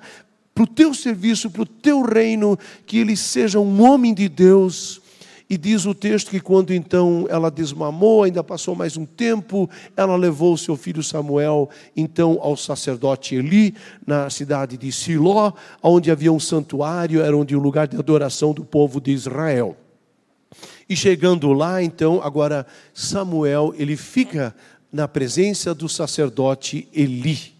para 0.54 0.63
o 0.63 0.68
teu 0.68 0.94
serviço, 0.94 1.50
para 1.50 1.63
o 1.63 1.65
teu 1.65 2.04
reino, 2.04 2.58
que 2.86 3.00
ele 3.00 3.18
seja 3.18 3.60
um 3.60 3.82
homem 3.82 4.13
de 4.13 4.30
Deus 4.30 5.01
e 5.50 5.58
diz 5.58 5.86
o 5.86 5.94
texto 5.94 6.32
que 6.32 6.40
quando 6.40 6.74
então 6.74 7.28
ela 7.30 7.52
desmamou, 7.52 8.24
ainda 8.24 8.44
passou 8.44 8.75
mais 8.75 8.98
um 8.98 9.06
tempo, 9.06 9.70
ela 9.96 10.16
levou 10.16 10.58
seu 10.58 10.75
filho 10.75 11.04
Samuel 11.04 11.70
então 11.96 12.40
ao 12.42 12.58
sacerdote 12.58 13.36
Eli, 13.36 13.75
na 14.06 14.30
cidade 14.30 14.75
de 14.75 14.92
Siló, 14.92 15.54
onde 15.84 16.10
havia 16.10 16.34
um 16.34 16.40
santuário, 16.40 17.22
era 17.22 17.38
onde 17.38 17.56
o 17.56 17.60
lugar 17.60 17.88
de 17.88 17.96
adoração 17.96 18.54
do 18.54 18.66
povo 18.66 19.00
de 19.00 19.12
Israel. 19.12 19.78
E 20.90 20.96
chegando 20.96 21.52
lá, 21.54 21.82
então, 21.82 22.22
agora 22.24 22.66
Samuel, 22.94 23.74
ele 23.78 23.96
fica 23.96 24.56
na 24.92 25.08
presença 25.08 25.75
do 25.75 25.90
sacerdote 25.90 26.88
Eli. 26.94 27.54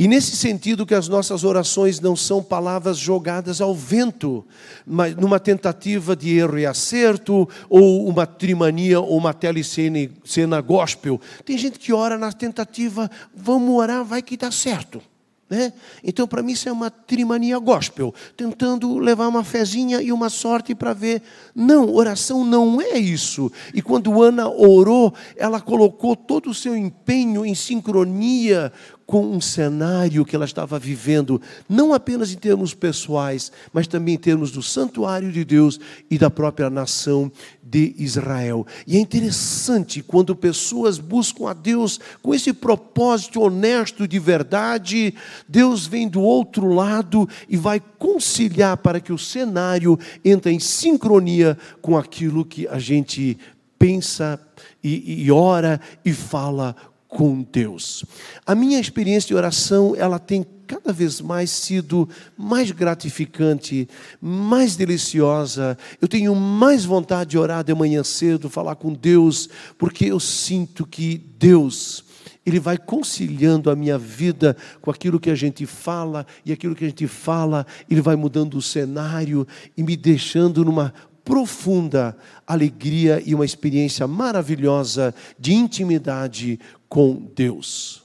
E 0.00 0.08
nesse 0.08 0.34
sentido 0.34 0.86
que 0.86 0.94
as 0.94 1.08
nossas 1.08 1.44
orações 1.44 2.00
não 2.00 2.16
são 2.16 2.42
palavras 2.42 2.96
jogadas 2.96 3.60
ao 3.60 3.74
vento, 3.74 4.42
mas 4.86 5.14
numa 5.14 5.38
tentativa 5.38 6.16
de 6.16 6.38
erro 6.38 6.58
e 6.58 6.64
acerto, 6.64 7.46
ou 7.68 8.08
uma 8.08 8.26
trimania, 8.26 8.98
ou 8.98 9.18
uma 9.18 9.34
telecena 9.34 10.62
gospel. 10.62 11.20
Tem 11.44 11.58
gente 11.58 11.78
que 11.78 11.92
ora 11.92 12.16
na 12.16 12.32
tentativa, 12.32 13.10
vamos 13.34 13.74
orar, 13.74 14.02
vai 14.02 14.22
que 14.22 14.38
dá 14.38 14.50
certo. 14.50 15.02
Né? 15.50 15.72
Então, 16.04 16.28
para 16.28 16.44
mim, 16.44 16.52
isso 16.52 16.68
é 16.68 16.72
uma 16.72 16.90
trimania 16.92 17.58
gospel, 17.58 18.14
tentando 18.36 18.98
levar 18.98 19.26
uma 19.26 19.42
fezinha 19.42 20.00
e 20.00 20.12
uma 20.12 20.30
sorte 20.30 20.76
para 20.76 20.94
ver. 20.94 21.22
Não, 21.52 21.92
oração 21.92 22.44
não 22.44 22.80
é 22.80 22.96
isso. 22.96 23.50
E 23.74 23.82
quando 23.82 24.22
Ana 24.22 24.48
orou, 24.48 25.12
ela 25.36 25.60
colocou 25.60 26.14
todo 26.14 26.48
o 26.50 26.54
seu 26.54 26.76
empenho 26.76 27.44
em 27.44 27.56
sincronia 27.56 28.72
com 29.10 29.26
um 29.26 29.40
cenário 29.40 30.24
que 30.24 30.36
ela 30.36 30.44
estava 30.44 30.78
vivendo, 30.78 31.42
não 31.68 31.92
apenas 31.92 32.32
em 32.32 32.36
termos 32.36 32.74
pessoais, 32.74 33.50
mas 33.72 33.88
também 33.88 34.14
em 34.14 34.18
termos 34.18 34.52
do 34.52 34.62
santuário 34.62 35.32
de 35.32 35.44
Deus 35.44 35.80
e 36.08 36.16
da 36.16 36.30
própria 36.30 36.70
nação 36.70 37.28
de 37.60 37.92
Israel. 37.98 38.64
E 38.86 38.96
é 38.96 39.00
interessante 39.00 40.00
quando 40.00 40.36
pessoas 40.36 40.98
buscam 40.98 41.50
a 41.50 41.52
Deus 41.52 41.98
com 42.22 42.32
esse 42.32 42.52
propósito 42.52 43.40
honesto 43.40 44.06
de 44.06 44.20
verdade, 44.20 45.12
Deus 45.48 45.88
vem 45.88 46.06
do 46.06 46.20
outro 46.20 46.72
lado 46.72 47.28
e 47.48 47.56
vai 47.56 47.80
conciliar 47.80 48.76
para 48.76 49.00
que 49.00 49.12
o 49.12 49.18
cenário 49.18 49.98
entre 50.24 50.52
em 50.52 50.60
sincronia 50.60 51.58
com 51.82 51.98
aquilo 51.98 52.44
que 52.44 52.68
a 52.68 52.78
gente 52.78 53.36
pensa 53.76 54.38
e, 54.84 55.24
e 55.24 55.32
ora 55.32 55.80
e 56.04 56.12
fala 56.12 56.76
com 57.10 57.42
Deus. 57.42 58.04
A 58.46 58.54
minha 58.54 58.80
experiência 58.80 59.28
de 59.28 59.34
oração, 59.34 59.94
ela 59.96 60.18
tem 60.18 60.46
cada 60.66 60.92
vez 60.92 61.20
mais 61.20 61.50
sido 61.50 62.08
mais 62.38 62.70
gratificante, 62.70 63.88
mais 64.20 64.76
deliciosa. 64.76 65.76
Eu 66.00 66.06
tenho 66.06 66.34
mais 66.36 66.84
vontade 66.84 67.30
de 67.30 67.38
orar 67.38 67.64
de 67.64 67.74
manhã 67.74 68.04
cedo, 68.04 68.48
falar 68.48 68.76
com 68.76 68.94
Deus, 68.94 69.48
porque 69.76 70.06
eu 70.06 70.20
sinto 70.20 70.86
que 70.86 71.18
Deus 71.36 72.04
ele 72.46 72.58
vai 72.58 72.78
conciliando 72.78 73.70
a 73.70 73.76
minha 73.76 73.98
vida 73.98 74.56
com 74.80 74.90
aquilo 74.90 75.20
que 75.20 75.30
a 75.30 75.34
gente 75.34 75.66
fala, 75.66 76.26
e 76.44 76.52
aquilo 76.52 76.74
que 76.74 76.84
a 76.84 76.88
gente 76.88 77.06
fala, 77.06 77.66
ele 77.88 78.00
vai 78.00 78.16
mudando 78.16 78.54
o 78.54 78.62
cenário 78.62 79.46
e 79.76 79.82
me 79.82 79.94
deixando 79.94 80.64
numa 80.64 80.92
profunda 81.22 82.16
alegria 82.46 83.22
e 83.24 83.34
uma 83.34 83.44
experiência 83.44 84.06
maravilhosa 84.06 85.14
de 85.38 85.52
intimidade 85.52 86.58
com 86.90 87.30
Deus. 87.34 88.02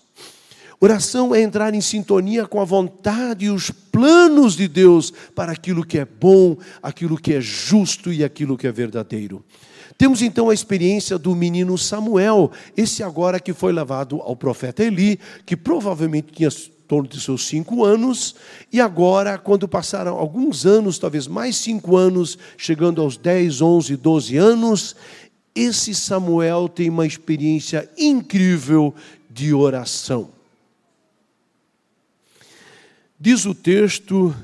Oração 0.79 1.33
é 1.33 1.41
entrar 1.41 1.73
em 1.73 1.81
sintonia 1.81 2.45
com 2.45 2.61
a 2.61 2.65
vontade 2.65 3.45
e 3.45 3.49
os 3.49 3.71
planos 3.71 4.55
de 4.55 4.67
Deus 4.67 5.11
para 5.33 5.51
aquilo 5.51 5.83
que 5.83 5.97
é 5.97 6.05
bom, 6.05 6.55
aquilo 6.83 7.17
que 7.17 7.33
é 7.33 7.41
justo 7.41 8.13
e 8.13 8.23
aquilo 8.23 8.57
que 8.57 8.67
é 8.67 8.71
verdadeiro. 8.71 9.43
Temos 9.97 10.21
então 10.21 10.49
a 10.49 10.53
experiência 10.53 11.17
do 11.17 11.33
menino 11.33 11.77
Samuel, 11.77 12.51
esse 12.77 13.01
agora 13.01 13.39
que 13.39 13.53
foi 13.53 13.73
levado 13.73 14.21
ao 14.21 14.35
profeta 14.35 14.83
Eli, 14.83 15.19
que 15.45 15.57
provavelmente 15.57 16.33
tinha 16.33 16.49
torno 16.87 17.07
de 17.07 17.19
seus 17.19 17.47
cinco 17.47 17.83
anos, 17.83 18.35
e 18.71 18.79
agora, 18.79 19.37
quando 19.37 19.67
passaram 19.67 20.17
alguns 20.17 20.65
anos, 20.65 20.99
talvez 20.99 21.27
mais 21.27 21.55
cinco 21.55 21.95
anos, 21.95 22.37
chegando 22.57 23.01
aos 23.01 23.17
10, 23.17 23.61
11, 23.61 23.95
12 23.95 24.37
anos, 24.37 24.95
esse 25.55 25.95
Samuel 25.95 26.67
tem 26.67 26.89
uma 26.89 27.07
experiência 27.07 27.89
incrível 27.97 28.93
de 29.29 29.53
oração. 29.53 30.29
Diz 33.17 33.45
o 33.45 33.55
texto, 33.55 34.35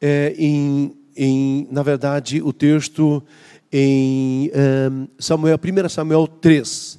é, 0.00 0.34
em, 0.38 0.96
em, 1.14 1.68
na 1.70 1.82
verdade, 1.82 2.40
o 2.42 2.52
texto 2.52 3.22
em 3.70 4.50
Samuel, 5.18 5.58
1 5.58 5.88
Samuel 5.88 6.26
3, 6.26 6.98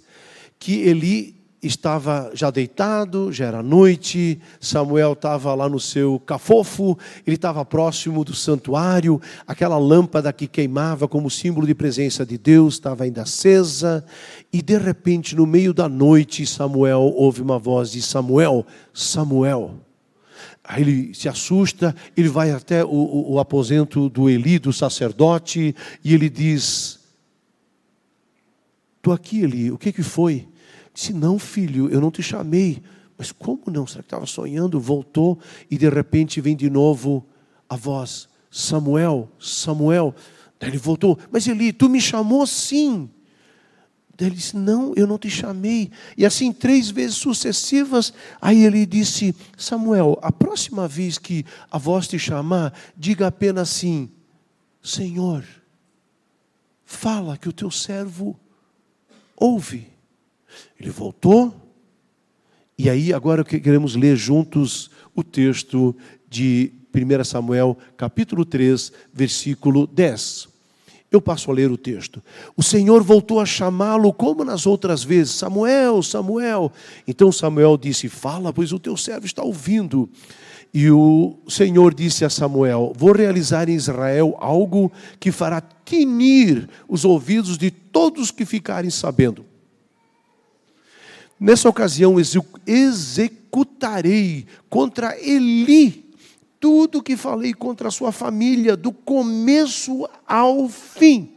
que 0.60 0.82
Eli 0.82 1.35
estava 1.66 2.32
já 2.34 2.50
deitado, 2.50 3.32
já 3.32 3.46
era 3.46 3.64
noite, 3.64 4.40
Samuel 4.60 5.14
estava 5.14 5.54
lá 5.54 5.68
no 5.68 5.80
seu 5.80 6.20
cafofo, 6.20 6.98
ele 7.26 7.36
estava 7.36 7.66
próximo 7.66 8.24
do 8.24 8.34
santuário, 8.34 9.22
aquela 9.48 9.78
lâmpada 9.78 10.32
que 10.32 10.48
queimava 10.48 11.08
como 11.08 11.30
símbolo 11.30 11.66
de 11.66 11.74
presença 11.74 12.26
de 12.26 12.38
Deus 12.38 12.76
estava 12.76 13.04
ainda 13.04 13.24
acesa, 13.24 14.06
e 14.52 14.62
de 14.62 14.78
repente, 14.78 15.36
no 15.36 15.46
meio 15.46 15.74
da 15.74 15.90
noite, 15.90 16.46
Samuel 16.46 17.02
ouve 17.16 17.42
uma 17.42 17.60
voz 17.60 17.92
de 17.92 18.02
Samuel, 18.02 18.66
Samuel. 18.94 19.76
Aí 20.64 20.82
ele 20.82 21.14
se 21.14 21.30
assusta, 21.30 21.96
ele 22.18 22.28
vai 22.28 22.52
até 22.52 22.84
o, 22.84 22.90
o, 22.90 23.34
o 23.34 23.40
aposento 23.40 24.10
do 24.10 24.30
Eli, 24.30 24.58
do 24.58 24.74
sacerdote, 24.74 25.76
e 26.04 26.14
ele 26.14 26.30
diz: 26.30 27.00
Estou 28.98 29.14
aqui, 29.14 29.42
Eli, 29.42 29.72
o 29.72 29.78
que, 29.78 29.94
que 29.94 30.02
foi? 30.02 30.48
Disse: 30.96 31.14
Não, 31.14 31.38
filho, 31.38 31.90
eu 31.90 32.00
não 32.00 32.10
te 32.10 32.24
chamei. 32.24 32.82
Mas 33.18 33.32
como 33.32 33.64
não? 33.68 33.86
Será 33.86 34.02
que 34.02 34.08
estava 34.08 34.26
sonhando? 34.26 34.80
Voltou 34.80 35.38
e 35.70 35.78
de 35.78 35.90
repente 35.90 36.40
vem 36.40 36.56
de 36.56 36.70
novo 36.70 37.28
a 37.68 37.76
voz: 37.76 38.30
Samuel, 38.50 39.30
Samuel. 39.38 40.16
Daí 40.58 40.70
ele 40.70 40.78
voltou, 40.78 41.20
mas 41.30 41.46
Eli, 41.48 41.74
tu 41.74 41.90
me 41.90 42.00
chamou 42.00 42.48
sim. 42.48 43.10
Daí 44.18 44.30
ele 44.30 44.38
disse: 44.38 44.56
Não, 44.56 44.94
eu 44.96 45.06
não 45.06 45.18
te 45.18 45.30
chamei. 45.30 45.92
E 46.18 46.26
assim, 46.26 46.54
três 46.54 46.90
vezes 46.90 47.18
sucessivas. 47.18 48.14
Aí 48.40 48.64
ele 48.64 48.86
disse: 48.86 49.36
Samuel, 49.58 50.18
a 50.22 50.32
próxima 50.32 50.88
vez 50.88 51.18
que 51.18 51.46
a 51.70 51.78
voz 51.78 52.08
te 52.08 52.18
chamar, 52.18 52.74
diga 52.96 53.28
apenas 53.28 53.70
assim: 53.70 54.10
Senhor, 54.82 55.44
fala 56.86 57.38
que 57.38 57.50
o 57.50 57.54
teu 57.54 57.70
servo 57.70 58.40
ouve. 59.36 59.95
Ele 60.80 60.90
voltou. 60.90 61.54
E 62.78 62.90
aí, 62.90 63.14
agora 63.14 63.44
queremos 63.44 63.96
ler 63.96 64.16
juntos 64.16 64.90
o 65.16 65.24
texto 65.24 65.96
de 66.30 66.72
1 66.94 67.24
Samuel, 67.24 67.78
capítulo 67.98 68.44
3, 68.44 68.92
versículo 69.14 69.88
10. 69.88 70.50
Eu 71.12 71.22
passo 71.22 71.50
a 71.50 71.54
ler 71.54 71.72
o 71.72 71.78
texto. 71.78 72.22
O 72.58 72.64
Senhor 72.64 73.02
voltou 73.02 73.40
a 73.40 73.46
chamá-lo 73.46 74.12
como 74.12 74.44
nas 74.44 74.66
outras 74.66 75.04
vezes: 75.04 75.36
Samuel, 75.36 76.04
Samuel. 76.04 76.72
Então 77.08 77.32
Samuel 77.32 77.78
disse: 77.78 78.10
Fala, 78.10 78.52
pois 78.52 78.74
o 78.74 78.80
teu 78.80 78.98
servo 78.98 79.26
está 79.26 79.44
ouvindo. 79.44 80.10
E 80.74 80.92
o 80.92 81.38
Senhor 81.48 81.94
disse 81.94 82.26
a 82.26 82.30
Samuel: 82.30 82.92
Vou 82.98 83.14
realizar 83.14 83.70
em 83.70 83.76
Israel 83.76 84.36
algo 84.40 84.92
que 85.18 85.32
fará 85.32 85.62
tinir 85.86 86.68
os 86.86 87.06
ouvidos 87.06 87.58
de 87.58 87.72
todos 87.72 88.30
que 88.30 88.44
ficarem 88.44 88.90
sabendo. 88.90 89.46
Nessa 91.40 91.68
ocasião, 91.68 92.16
executarei 92.66 94.46
contra 94.70 95.20
Eli 95.20 96.06
tudo 96.66 97.04
que 97.04 97.16
falei 97.16 97.54
contra 97.54 97.90
a 97.90 97.92
sua 97.92 98.12
família, 98.12 98.76
do 98.76 98.92
começo 98.92 100.10
ao 100.26 100.68
fim. 100.68 101.32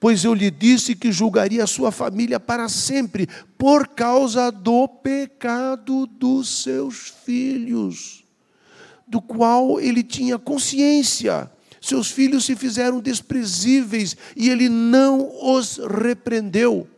Pois 0.00 0.24
eu 0.24 0.32
lhe 0.32 0.50
disse 0.50 0.94
que 0.94 1.12
julgaria 1.12 1.64
a 1.64 1.66
sua 1.66 1.92
família 1.92 2.40
para 2.40 2.66
sempre, 2.68 3.28
por 3.58 3.88
causa 3.88 4.50
do 4.50 4.88
pecado 4.88 6.06
dos 6.06 6.62
seus 6.62 7.12
filhos, 7.24 8.24
do 9.06 9.20
qual 9.20 9.80
ele 9.80 10.02
tinha 10.02 10.38
consciência. 10.38 11.50
Seus 11.78 12.10
filhos 12.10 12.46
se 12.46 12.56
fizeram 12.56 13.00
desprezíveis 13.00 14.16
e 14.34 14.48
ele 14.48 14.70
não 14.70 15.28
os 15.42 15.78
repreendeu. 15.78 16.88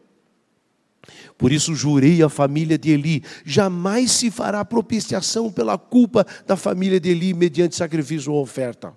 Por 1.38 1.52
isso 1.52 1.74
jurei 1.74 2.22
à 2.22 2.28
família 2.28 2.78
de 2.78 2.90
Eli: 2.90 3.22
jamais 3.44 4.12
se 4.12 4.30
fará 4.30 4.64
propiciação 4.64 5.52
pela 5.52 5.76
culpa 5.76 6.26
da 6.46 6.56
família 6.56 6.98
de 6.98 7.10
Eli 7.10 7.34
mediante 7.34 7.76
sacrifício 7.76 8.32
ou 8.32 8.42
oferta. 8.42 8.94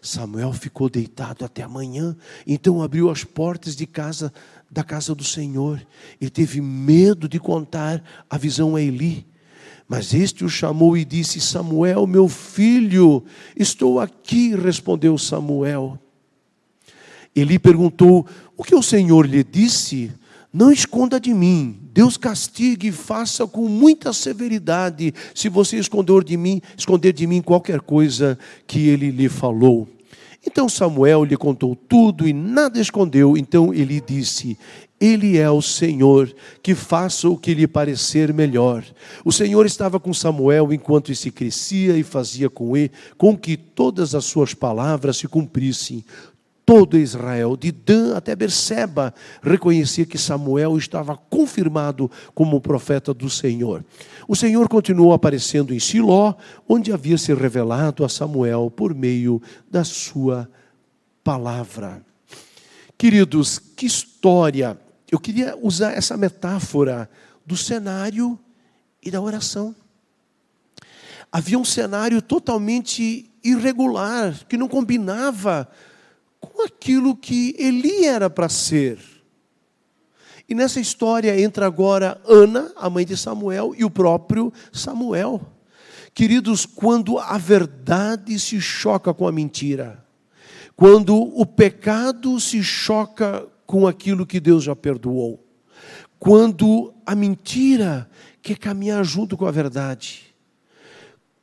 Samuel 0.00 0.52
ficou 0.52 0.88
deitado 0.88 1.44
até 1.44 1.62
amanhã, 1.62 2.16
então 2.46 2.82
abriu 2.82 3.10
as 3.10 3.24
portas 3.24 3.74
de 3.74 3.86
casa 3.86 4.32
da 4.70 4.84
casa 4.84 5.14
do 5.14 5.24
Senhor. 5.24 5.84
Ele 6.20 6.30
teve 6.30 6.60
medo 6.60 7.28
de 7.28 7.38
contar 7.38 8.02
a 8.28 8.38
visão 8.38 8.76
a 8.76 8.80
Eli. 8.80 9.26
Mas 9.88 10.14
este 10.14 10.44
o 10.44 10.48
chamou 10.48 10.96
e 10.96 11.04
disse: 11.04 11.40
Samuel, 11.40 12.06
meu 12.06 12.28
filho, 12.28 13.24
estou 13.56 14.00
aqui, 14.00 14.54
respondeu 14.54 15.16
Samuel. 15.18 15.98
Eli 17.34 17.58
perguntou: 17.58 18.26
O 18.56 18.64
que 18.64 18.74
o 18.74 18.82
Senhor 18.82 19.26
lhe 19.26 19.44
disse? 19.44 20.12
Não 20.56 20.72
esconda 20.72 21.20
de 21.20 21.34
mim. 21.34 21.78
Deus 21.92 22.16
castigue 22.16 22.88
e 22.88 22.92
faça 22.92 23.46
com 23.46 23.68
muita 23.68 24.10
severidade 24.14 25.12
se 25.34 25.50
você 25.50 25.76
esconder 25.76 26.24
de 26.24 26.34
mim, 26.34 26.62
esconder 26.74 27.12
de 27.12 27.26
mim 27.26 27.42
qualquer 27.42 27.78
coisa 27.80 28.38
que 28.66 28.88
ele 28.88 29.10
lhe 29.10 29.28
falou. 29.28 29.86
Então 30.46 30.66
Samuel 30.66 31.24
lhe 31.24 31.36
contou 31.36 31.76
tudo 31.76 32.26
e 32.26 32.32
nada 32.32 32.80
escondeu. 32.80 33.36
Então 33.36 33.74
ele 33.74 34.00
disse: 34.00 34.56
Ele 34.98 35.36
é 35.36 35.50
o 35.50 35.60
Senhor, 35.60 36.34
que 36.62 36.74
faça 36.74 37.28
o 37.28 37.36
que 37.36 37.52
lhe 37.52 37.66
parecer 37.66 38.32
melhor. 38.32 38.82
O 39.26 39.32
Senhor 39.32 39.66
estava 39.66 40.00
com 40.00 40.14
Samuel 40.14 40.72
enquanto 40.72 41.12
esse 41.12 41.30
crescia 41.30 41.98
e 41.98 42.02
fazia 42.02 42.48
com 42.48 42.74
ele 42.74 42.90
com 43.18 43.36
que 43.36 43.58
todas 43.58 44.14
as 44.14 44.24
suas 44.24 44.54
palavras 44.54 45.18
se 45.18 45.28
cumprissem 45.28 46.02
todo 46.66 46.98
Israel, 46.98 47.56
de 47.56 47.70
Dan 47.70 48.16
até 48.16 48.34
Berseba, 48.34 49.14
reconhecia 49.40 50.04
que 50.04 50.18
Samuel 50.18 50.76
estava 50.76 51.16
confirmado 51.16 52.10
como 52.34 52.60
profeta 52.60 53.14
do 53.14 53.30
Senhor. 53.30 53.84
O 54.26 54.34
Senhor 54.34 54.68
continuou 54.68 55.12
aparecendo 55.12 55.72
em 55.72 55.78
Siló, 55.78 56.34
onde 56.68 56.92
havia 56.92 57.16
se 57.16 57.32
revelado 57.32 58.04
a 58.04 58.08
Samuel 58.08 58.68
por 58.68 58.92
meio 58.92 59.40
da 59.70 59.84
sua 59.84 60.50
palavra. 61.22 62.04
Queridos, 62.98 63.60
que 63.60 63.86
história! 63.86 64.76
Eu 65.08 65.20
queria 65.20 65.56
usar 65.62 65.92
essa 65.92 66.16
metáfora 66.16 67.08
do 67.46 67.56
cenário 67.56 68.36
e 69.00 69.08
da 69.08 69.20
oração. 69.20 69.72
Havia 71.30 71.58
um 71.58 71.64
cenário 71.64 72.20
totalmente 72.20 73.30
irregular, 73.44 74.34
que 74.48 74.56
não 74.56 74.66
combinava 74.66 75.68
com 75.68 75.95
aquilo 76.66 77.16
que 77.16 77.54
Eli 77.58 78.04
era 78.04 78.28
para 78.28 78.48
ser. 78.48 78.98
E 80.48 80.54
nessa 80.54 80.78
história 80.78 81.40
entra 81.40 81.66
agora 81.66 82.20
Ana, 82.26 82.72
a 82.76 82.88
mãe 82.90 83.04
de 83.04 83.16
Samuel, 83.16 83.74
e 83.76 83.84
o 83.84 83.90
próprio 83.90 84.52
Samuel. 84.72 85.40
Queridos, 86.14 86.64
quando 86.64 87.18
a 87.18 87.36
verdade 87.36 88.38
se 88.38 88.60
choca 88.60 89.12
com 89.12 89.26
a 89.26 89.32
mentira, 89.32 90.04
quando 90.74 91.16
o 91.16 91.44
pecado 91.44 92.38
se 92.38 92.62
choca 92.62 93.46
com 93.66 93.86
aquilo 93.86 94.26
que 94.26 94.38
Deus 94.38 94.64
já 94.64 94.76
perdoou, 94.76 95.44
quando 96.18 96.94
a 97.04 97.14
mentira 97.14 98.08
quer 98.40 98.58
caminhar 98.58 99.04
junto 99.04 99.36
com 99.36 99.46
a 99.46 99.50
verdade, 99.50 100.34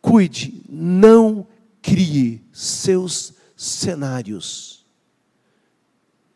cuide, 0.02 0.64
não 0.70 1.46
crie 1.82 2.42
seus 2.52 3.34
cenários 3.56 4.73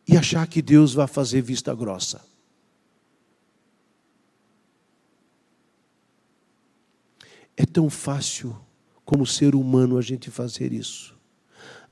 e 0.07 0.15
achar 0.15 0.47
que 0.47 0.61
Deus 0.61 0.93
vai 0.93 1.07
fazer 1.07 1.41
vista 1.41 1.75
grossa. 1.75 2.25
É 7.55 7.65
tão 7.65 7.89
fácil 7.89 8.55
como 9.03 9.25
ser 9.25 9.55
humano 9.55 9.97
a 9.97 10.01
gente 10.01 10.29
fazer 10.29 10.71
isso. 10.71 11.15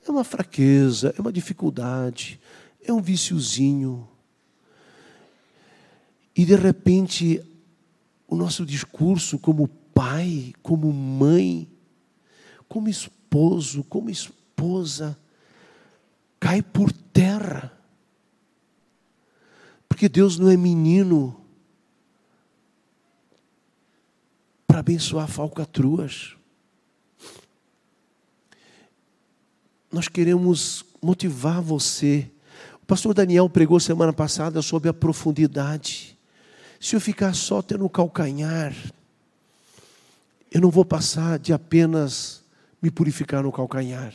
É 0.07 0.11
uma 0.11 0.23
fraqueza, 0.23 1.13
é 1.17 1.21
uma 1.21 1.33
dificuldade, 1.33 2.39
é 2.83 2.93
um 2.93 3.01
viciozinho. 3.01 4.07
E 6.35 6.45
de 6.45 6.55
repente, 6.55 7.41
o 8.27 8.35
nosso 8.35 8.65
discurso 8.65 9.39
como 9.39 9.67
pai, 9.67 10.53
como 10.61 10.91
mãe, 10.93 11.67
como 12.67 12.89
esposo, 12.89 13.83
como 13.85 14.09
esposa, 14.09 15.17
cai 16.39 16.61
por 16.61 16.91
terra. 16.91 17.74
Porque 19.95 20.09
Deus 20.09 20.37
não 20.37 20.49
é 20.49 20.57
menino 20.57 21.39
para 24.67 24.79
abençoar 24.79 25.25
falcatruas. 25.25 26.35
Nós 29.89 30.09
queremos 30.09 30.83
motivar 31.01 31.61
você. 31.61 32.29
O 32.83 32.85
pastor 32.85 33.13
Daniel 33.13 33.49
pregou 33.49 33.79
semana 33.79 34.11
passada 34.11 34.61
sobre 34.61 34.89
a 34.89 34.93
profundidade. 34.93 36.19
Se 36.77 36.97
eu 36.97 36.99
ficar 36.99 37.33
só 37.33 37.61
tendo 37.61 37.87
calcanhar, 37.87 38.75
eu 40.51 40.59
não 40.59 40.69
vou 40.69 40.83
passar 40.83 41.39
de 41.39 41.53
apenas 41.53 42.43
me 42.81 42.91
purificar 42.91 43.43
no 43.43 43.49
calcanhar. 43.49 44.13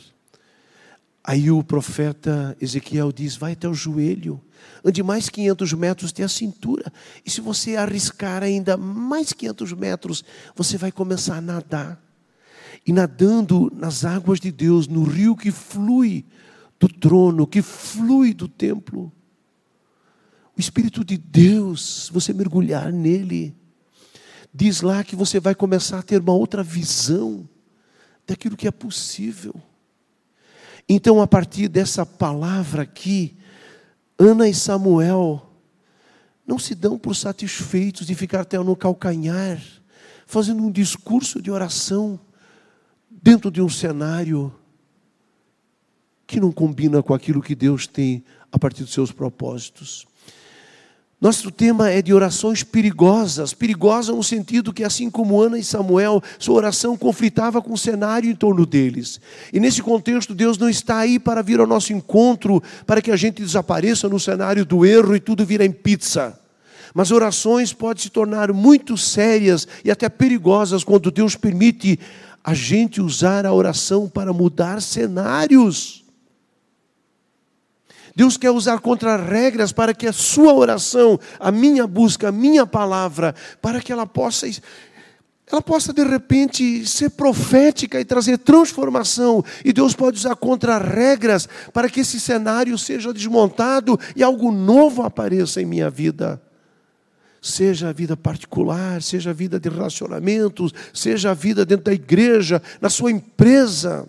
Aí 1.23 1.51
o 1.51 1.63
profeta 1.63 2.55
Ezequiel 2.59 3.11
diz: 3.11 3.35
vai 3.35 3.53
até 3.53 3.69
o 3.69 3.73
joelho, 3.73 4.41
ande 4.83 5.03
mais 5.03 5.29
500 5.29 5.73
metros 5.73 6.11
até 6.11 6.23
a 6.23 6.29
cintura. 6.29 6.91
E 7.25 7.29
se 7.29 7.41
você 7.41 7.75
arriscar 7.75 8.41
ainda 8.41 8.75
mais 8.75 9.31
500 9.31 9.73
metros, 9.73 10.23
você 10.55 10.77
vai 10.77 10.91
começar 10.91 11.37
a 11.37 11.41
nadar. 11.41 12.01
E 12.85 12.91
nadando 12.91 13.71
nas 13.75 14.03
águas 14.03 14.39
de 14.39 14.51
Deus, 14.51 14.87
no 14.87 15.03
rio 15.03 15.35
que 15.35 15.51
flui 15.51 16.25
do 16.79 16.87
trono, 16.87 17.45
que 17.45 17.61
flui 17.61 18.33
do 18.33 18.47
templo. 18.47 19.11
O 20.57 20.59
Espírito 20.59 21.05
de 21.05 21.17
Deus, 21.17 22.09
você 22.11 22.33
mergulhar 22.33 22.91
nele, 22.91 23.55
diz 24.53 24.81
lá 24.81 25.03
que 25.03 25.15
você 25.15 25.39
vai 25.39 25.53
começar 25.53 25.99
a 25.99 26.03
ter 26.03 26.19
uma 26.19 26.33
outra 26.33 26.63
visão 26.63 27.47
daquilo 28.25 28.57
que 28.57 28.67
é 28.67 28.71
possível. 28.71 29.53
Então, 30.93 31.21
a 31.21 31.25
partir 31.25 31.69
dessa 31.69 32.05
palavra 32.05 32.81
aqui, 32.81 33.37
Ana 34.19 34.49
e 34.49 34.53
Samuel 34.53 35.41
não 36.45 36.59
se 36.59 36.75
dão 36.75 36.99
por 36.99 37.15
satisfeitos 37.15 38.05
de 38.05 38.13
ficar 38.13 38.41
até 38.41 38.59
no 38.59 38.75
calcanhar, 38.75 39.57
fazendo 40.25 40.61
um 40.61 40.69
discurso 40.69 41.41
de 41.41 41.49
oração 41.49 42.19
dentro 43.09 43.49
de 43.49 43.61
um 43.61 43.69
cenário 43.69 44.53
que 46.27 46.41
não 46.41 46.51
combina 46.51 47.01
com 47.01 47.13
aquilo 47.13 47.41
que 47.41 47.55
Deus 47.55 47.87
tem 47.87 48.21
a 48.51 48.59
partir 48.59 48.83
dos 48.83 48.91
seus 48.91 49.13
propósitos. 49.13 50.05
Nosso 51.21 51.51
tema 51.51 51.91
é 51.91 52.01
de 52.01 52.11
orações 52.11 52.63
perigosas, 52.63 53.53
perigosas 53.53 54.15
no 54.15 54.23
sentido 54.23 54.73
que, 54.73 54.83
assim 54.83 55.07
como 55.07 55.39
Ana 55.39 55.59
e 55.59 55.63
Samuel, 55.63 56.19
sua 56.39 56.55
oração 56.55 56.97
conflitava 56.97 57.61
com 57.61 57.73
o 57.73 57.77
cenário 57.77 58.27
em 58.27 58.33
torno 58.33 58.65
deles. 58.65 59.21
E 59.53 59.59
nesse 59.59 59.83
contexto, 59.83 60.33
Deus 60.33 60.57
não 60.57 60.67
está 60.67 60.97
aí 60.97 61.19
para 61.19 61.43
vir 61.43 61.59
ao 61.59 61.67
nosso 61.67 61.93
encontro, 61.93 62.59
para 62.87 63.03
que 63.03 63.11
a 63.11 63.15
gente 63.15 63.43
desapareça 63.43 64.09
no 64.09 64.19
cenário 64.19 64.65
do 64.65 64.83
erro 64.83 65.15
e 65.15 65.19
tudo 65.19 65.45
vira 65.45 65.63
em 65.63 65.71
pizza. 65.71 66.39
Mas 66.91 67.11
orações 67.11 67.71
podem 67.71 68.01
se 68.01 68.09
tornar 68.09 68.51
muito 68.51 68.97
sérias 68.97 69.67
e 69.85 69.91
até 69.91 70.09
perigosas 70.09 70.83
quando 70.83 71.11
Deus 71.11 71.35
permite 71.35 71.99
a 72.43 72.55
gente 72.55 72.99
usar 72.99 73.45
a 73.45 73.53
oração 73.53 74.09
para 74.09 74.33
mudar 74.33 74.81
cenários. 74.81 76.03
Deus 78.15 78.37
quer 78.37 78.51
usar 78.51 78.79
contra-regras 78.79 79.71
para 79.71 79.93
que 79.93 80.07
a 80.07 80.13
sua 80.13 80.53
oração, 80.53 81.19
a 81.39 81.51
minha 81.51 81.87
busca, 81.87 82.29
a 82.29 82.31
minha 82.31 82.65
palavra, 82.65 83.33
para 83.61 83.79
que 83.81 83.91
ela 83.91 84.05
possa 84.05 84.47
ela 85.51 85.61
possa 85.61 85.91
de 85.91 86.03
repente 86.03 86.87
ser 86.87 87.09
profética 87.09 87.99
e 87.99 88.05
trazer 88.05 88.37
transformação. 88.37 89.43
E 89.65 89.73
Deus 89.73 89.93
pode 89.93 90.17
usar 90.17 90.35
contra-regras 90.35 91.47
para 91.73 91.89
que 91.89 91.99
esse 91.99 92.21
cenário 92.21 92.77
seja 92.77 93.13
desmontado 93.13 93.99
e 94.15 94.23
algo 94.23 94.49
novo 94.49 95.01
apareça 95.01 95.61
em 95.61 95.65
minha 95.65 95.89
vida. 95.89 96.41
Seja 97.41 97.89
a 97.89 97.93
vida 97.93 98.15
particular, 98.15 99.01
seja 99.01 99.31
a 99.31 99.33
vida 99.33 99.59
de 99.59 99.67
relacionamentos, 99.67 100.73
seja 100.93 101.31
a 101.31 101.33
vida 101.33 101.65
dentro 101.65 101.85
da 101.85 101.93
igreja, 101.93 102.61
na 102.79 102.89
sua 102.89 103.11
empresa. 103.11 104.07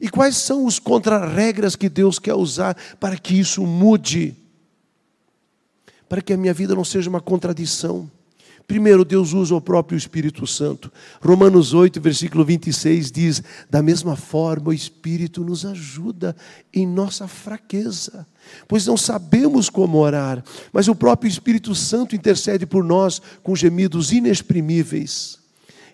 E 0.00 0.08
quais 0.08 0.36
são 0.36 0.64
os 0.64 0.78
contra-regras 0.78 1.76
que 1.76 1.88
Deus 1.88 2.18
quer 2.18 2.34
usar 2.34 2.76
para 2.98 3.16
que 3.16 3.38
isso 3.38 3.66
mude? 3.66 4.36
Para 6.08 6.22
que 6.22 6.32
a 6.32 6.36
minha 6.36 6.54
vida 6.54 6.74
não 6.74 6.84
seja 6.84 7.10
uma 7.10 7.20
contradição. 7.20 8.10
Primeiro, 8.68 9.02
Deus 9.02 9.32
usa 9.32 9.54
o 9.54 9.62
próprio 9.62 9.96
Espírito 9.96 10.46
Santo. 10.46 10.92
Romanos 11.22 11.72
8, 11.72 11.98
versículo 12.02 12.44
26 12.44 13.10
diz: 13.10 13.42
Da 13.70 13.82
mesma 13.82 14.14
forma, 14.14 14.68
o 14.68 14.74
Espírito 14.74 15.42
nos 15.42 15.64
ajuda 15.64 16.36
em 16.72 16.86
nossa 16.86 17.26
fraqueza, 17.26 18.26
pois 18.68 18.86
não 18.86 18.94
sabemos 18.94 19.70
como 19.70 19.96
orar, 19.96 20.44
mas 20.70 20.86
o 20.86 20.94
próprio 20.94 21.30
Espírito 21.30 21.74
Santo 21.74 22.14
intercede 22.14 22.66
por 22.66 22.84
nós 22.84 23.22
com 23.42 23.56
gemidos 23.56 24.12
inexprimíveis. 24.12 25.38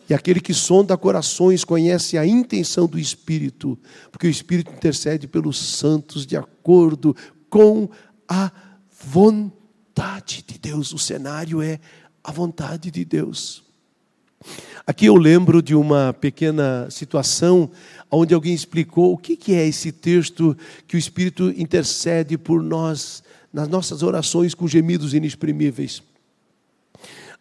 E 0.08 0.12
aquele 0.14 0.40
que 0.40 0.52
sonda 0.52 0.96
corações 0.96 1.64
conhece 1.64 2.18
a 2.18 2.26
intenção 2.26 2.86
do 2.86 2.98
Espírito, 2.98 3.78
porque 4.10 4.26
o 4.26 4.30
Espírito 4.30 4.70
intercede 4.70 5.26
pelos 5.26 5.58
santos 5.58 6.26
de 6.26 6.36
acordo 6.36 7.16
com 7.48 7.88
a 8.28 8.52
vontade 9.06 10.44
de 10.46 10.58
Deus. 10.58 10.92
O 10.92 10.98
cenário 10.98 11.62
é 11.62 11.80
a 12.22 12.30
vontade 12.30 12.90
de 12.90 13.04
Deus. 13.04 13.62
Aqui 14.86 15.06
eu 15.06 15.16
lembro 15.16 15.62
de 15.62 15.74
uma 15.74 16.12
pequena 16.12 16.88
situação 16.90 17.70
onde 18.10 18.34
alguém 18.34 18.52
explicou 18.52 19.14
o 19.14 19.16
que 19.16 19.54
é 19.54 19.66
esse 19.66 19.90
texto 19.90 20.54
que 20.86 20.96
o 20.96 20.98
Espírito 20.98 21.48
intercede 21.56 22.36
por 22.36 22.62
nós 22.62 23.22
nas 23.50 23.68
nossas 23.68 24.02
orações 24.02 24.52
com 24.52 24.66
gemidos 24.66 25.14
inexprimíveis. 25.14 26.02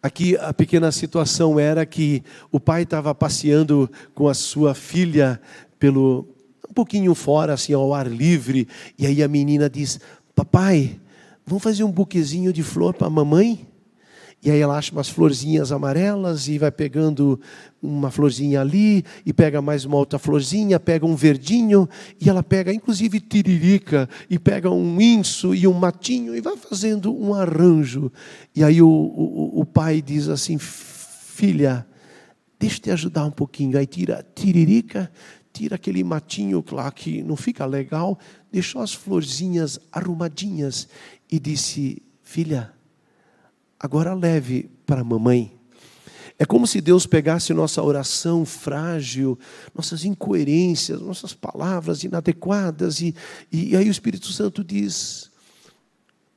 Aqui 0.04 0.36
a 0.36 0.52
pequena 0.52 0.92
situação 0.92 1.58
era 1.58 1.86
que 1.86 2.22
o 2.52 2.60
pai 2.60 2.82
estava 2.82 3.14
passeando 3.14 3.90
com 4.14 4.28
a 4.28 4.34
sua 4.34 4.74
filha 4.74 5.40
pelo 5.78 6.28
um 6.68 6.74
pouquinho 6.74 7.14
fora, 7.14 7.54
assim, 7.54 7.72
ao 7.72 7.94
ar 7.94 8.06
livre, 8.06 8.68
e 8.98 9.06
aí 9.06 9.22
a 9.22 9.28
menina 9.28 9.70
diz: 9.70 9.98
Papai, 10.34 11.00
vamos 11.46 11.62
fazer 11.62 11.84
um 11.84 11.90
buquezinho 11.90 12.52
de 12.52 12.62
flor 12.62 12.92
para 12.92 13.06
a 13.06 13.10
mamãe? 13.10 13.66
E 14.44 14.50
aí 14.50 14.60
ela 14.60 14.76
acha 14.76 14.92
umas 14.92 15.08
florzinhas 15.08 15.72
amarelas 15.72 16.48
e 16.48 16.58
vai 16.58 16.70
pegando 16.70 17.40
uma 17.80 18.10
florzinha 18.10 18.60
ali, 18.60 19.02
e 19.24 19.32
pega 19.32 19.62
mais 19.62 19.86
uma 19.86 19.96
outra 19.96 20.18
florzinha, 20.18 20.78
pega 20.78 21.06
um 21.06 21.16
verdinho, 21.16 21.88
e 22.20 22.28
ela 22.28 22.42
pega 22.42 22.70
inclusive 22.70 23.20
tiririca, 23.20 24.06
e 24.28 24.38
pega 24.38 24.70
um 24.70 25.00
inso 25.00 25.54
e 25.54 25.66
um 25.66 25.72
matinho, 25.72 26.36
e 26.36 26.42
vai 26.42 26.58
fazendo 26.58 27.14
um 27.14 27.32
arranjo. 27.32 28.12
E 28.54 28.62
aí 28.62 28.82
o, 28.82 28.86
o, 28.86 29.60
o 29.60 29.64
pai 29.64 30.02
diz 30.02 30.28
assim: 30.28 30.58
Filha, 30.58 31.86
deixa 32.60 32.76
eu 32.76 32.82
te 32.82 32.90
ajudar 32.90 33.24
um 33.24 33.30
pouquinho. 33.30 33.78
Aí 33.78 33.86
tira 33.86 34.22
tiririca, 34.34 35.10
tira 35.54 35.76
aquele 35.76 36.04
matinho 36.04 36.62
lá 36.70 36.92
que 36.92 37.22
não 37.22 37.36
fica 37.36 37.64
legal, 37.64 38.18
deixou 38.52 38.82
as 38.82 38.92
florzinhas 38.92 39.78
arrumadinhas 39.90 40.86
e 41.32 41.40
disse: 41.40 42.02
Filha, 42.22 42.73
agora 43.78 44.14
leve 44.14 44.70
para 44.86 45.00
a 45.00 45.04
mamãe. 45.04 45.52
É 46.38 46.44
como 46.44 46.66
se 46.66 46.80
Deus 46.80 47.06
pegasse 47.06 47.54
nossa 47.54 47.82
oração 47.82 48.44
frágil, 48.44 49.38
nossas 49.74 50.04
incoerências, 50.04 51.00
nossas 51.00 51.32
palavras 51.32 52.02
inadequadas, 52.02 53.00
e, 53.00 53.14
e 53.52 53.76
aí 53.76 53.88
o 53.88 53.90
Espírito 53.90 54.32
Santo 54.32 54.64
diz: 54.64 55.30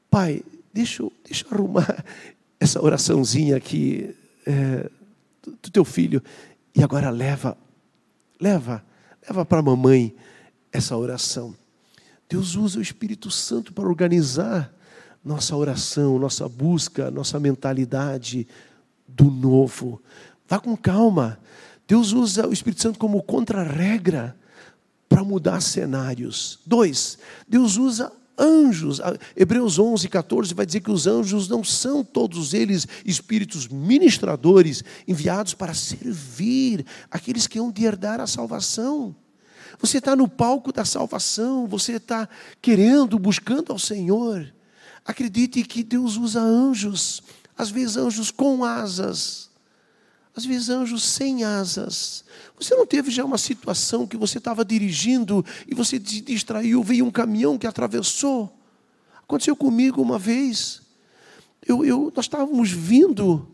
Pai, 0.09 0.43
deixa 0.71 1.03
deixa 1.23 1.45
eu 1.45 1.53
arrumar 1.53 2.05
essa 2.59 2.83
oraçãozinha 2.83 3.55
aqui 3.55 4.15
é, 4.45 4.89
do 5.43 5.71
teu 5.71 5.83
filho, 5.83 6.21
e 6.75 6.83
agora 6.83 7.09
leva, 7.09 7.57
leva, 8.39 8.85
leva 9.27 9.45
para 9.45 9.59
a 9.59 9.63
mamãe 9.63 10.15
essa 10.71 10.95
oração. 10.95 11.55
Deus 12.29 12.55
usa 12.55 12.77
o 12.77 12.81
Espírito 12.83 13.31
Santo 13.31 13.73
para 13.73 13.87
organizar 13.87 14.71
nossa 15.27 15.55
oração, 15.55 16.17
nossa 16.17 16.47
busca, 16.47 17.11
nossa 17.11 17.39
mentalidade 17.39 18.47
do 19.05 19.25
novo. 19.25 20.01
Vá 20.47 20.57
com 20.57 20.75
calma. 20.75 21.37
Deus 21.85 22.13
usa 22.13 22.47
o 22.47 22.53
Espírito 22.53 22.81
Santo 22.81 22.97
como 22.97 23.21
contra-regra 23.21 24.35
para 25.09 25.23
mudar 25.23 25.61
cenários. 25.61 26.59
Dois, 26.65 27.17
Deus 27.47 27.75
usa 27.77 28.11
anjos. 28.37 29.01
Hebreus 29.35 29.77
11, 29.77 30.07
14 30.07 30.53
vai 30.53 30.65
dizer 30.65 30.79
que 30.79 30.91
os 30.91 31.05
anjos 31.05 31.49
não 31.49 31.63
são 31.63 32.03
todos 32.03 32.53
eles 32.53 32.87
espíritos 33.05 33.67
ministradores 33.67 34.83
enviados 35.05 35.53
para 35.53 35.73
servir 35.73 36.85
aqueles 37.11 37.47
que 37.47 37.59
hão 37.59 37.69
de 37.69 37.83
herdar 37.83 38.21
a 38.21 38.27
salvação. 38.27 39.13
Você 39.79 39.97
está 39.97 40.15
no 40.15 40.27
palco 40.27 40.71
da 40.71 40.85
salvação, 40.85 41.67
você 41.67 41.93
está 41.93 42.27
querendo, 42.61 43.19
buscando 43.19 43.71
ao 43.73 43.79
Senhor. 43.79 44.53
Acredite 45.07 45.63
que 45.63 45.83
Deus 45.83 46.17
usa 46.17 46.41
anjos, 46.41 47.23
às 47.57 47.69
vezes 47.69 47.95
anjos 47.95 48.29
com 48.29 48.65
asas, 48.65 49.49
às 50.35 50.45
vezes 50.45 50.69
anjos 50.69 51.01
sem 51.01 51.45
asas. 51.45 52.25
Você 52.59 52.75
não 52.75 52.85
teve 52.85 53.09
já 53.09 53.23
uma 53.23 53.37
situação 53.37 54.05
que 54.05 54.17
você 54.17 54.37
estava 54.37 54.65
dirigindo 54.65 55.45
e 55.65 55.73
você 55.73 55.95
se 56.03 56.19
distraiu, 56.19 56.83
veio 56.83 57.05
um 57.05 57.11
caminhão 57.11 57.57
que 57.57 57.65
atravessou? 57.65 58.53
Aconteceu 59.23 59.55
comigo 59.55 60.01
uma 60.01 60.19
vez. 60.19 60.81
Eu, 61.65 61.85
eu, 61.85 62.11
nós 62.13 62.25
estávamos 62.25 62.69
vindo, 62.69 63.47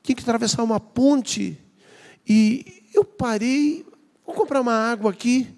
tinha 0.00 0.14
que 0.14 0.22
atravessar 0.22 0.62
uma 0.62 0.78
ponte, 0.78 1.58
e 2.26 2.84
eu 2.94 3.04
parei, 3.04 3.84
vou 4.24 4.34
comprar 4.34 4.60
uma 4.60 4.74
água 4.74 5.10
aqui. 5.10 5.53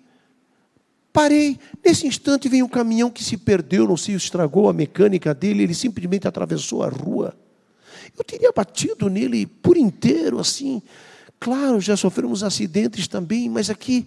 Parei. 1.16 1.58
Nesse 1.82 2.06
instante 2.06 2.46
vem 2.46 2.62
um 2.62 2.68
caminhão 2.68 3.10
que 3.10 3.24
se 3.24 3.38
perdeu, 3.38 3.88
não 3.88 3.96
sei, 3.96 4.14
estragou 4.14 4.68
a 4.68 4.72
mecânica 4.74 5.32
dele, 5.32 5.62
ele 5.62 5.72
simplesmente 5.72 6.28
atravessou 6.28 6.82
a 6.82 6.90
rua. 6.90 7.34
Eu 8.18 8.22
teria 8.22 8.52
batido 8.54 9.08
nele 9.08 9.46
por 9.46 9.78
inteiro, 9.78 10.38
assim. 10.38 10.82
Claro, 11.40 11.80
já 11.80 11.96
sofremos 11.96 12.44
acidentes 12.44 13.08
também, 13.08 13.48
mas 13.48 13.70
aqui, 13.70 14.06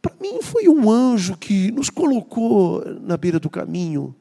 para 0.00 0.14
mim, 0.18 0.40
foi 0.40 0.66
um 0.66 0.90
anjo 0.90 1.36
que 1.36 1.70
nos 1.72 1.90
colocou 1.90 2.82
na 3.02 3.18
beira 3.18 3.38
do 3.38 3.50
caminho. 3.50 4.16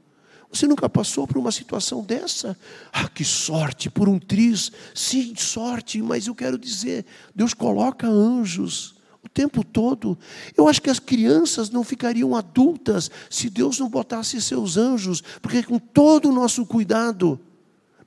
Você 0.51 0.67
nunca 0.67 0.89
passou 0.89 1.25
por 1.25 1.37
uma 1.37 1.53
situação 1.53 2.03
dessa? 2.03 2.57
Ah, 2.91 3.07
que 3.07 3.23
sorte, 3.23 3.89
por 3.89 4.09
um 4.09 4.19
triz. 4.19 4.73
Sim, 4.93 5.33
sorte, 5.37 6.01
mas 6.01 6.27
eu 6.27 6.35
quero 6.35 6.57
dizer, 6.57 7.05
Deus 7.33 7.53
coloca 7.53 8.05
anjos 8.05 8.94
tempo 9.35 9.65
todo. 9.65 10.17
Eu 10.55 10.67
acho 10.69 10.81
que 10.81 10.89
as 10.89 10.97
crianças 10.97 11.69
não 11.69 11.83
ficariam 11.83 12.33
adultas 12.33 13.11
se 13.29 13.49
Deus 13.49 13.77
não 13.77 13.89
botasse 13.89 14.41
seus 14.41 14.77
anjos, 14.77 15.21
porque 15.41 15.61
com 15.61 15.77
todo 15.77 16.29
o 16.29 16.33
nosso 16.33 16.65
cuidado, 16.65 17.37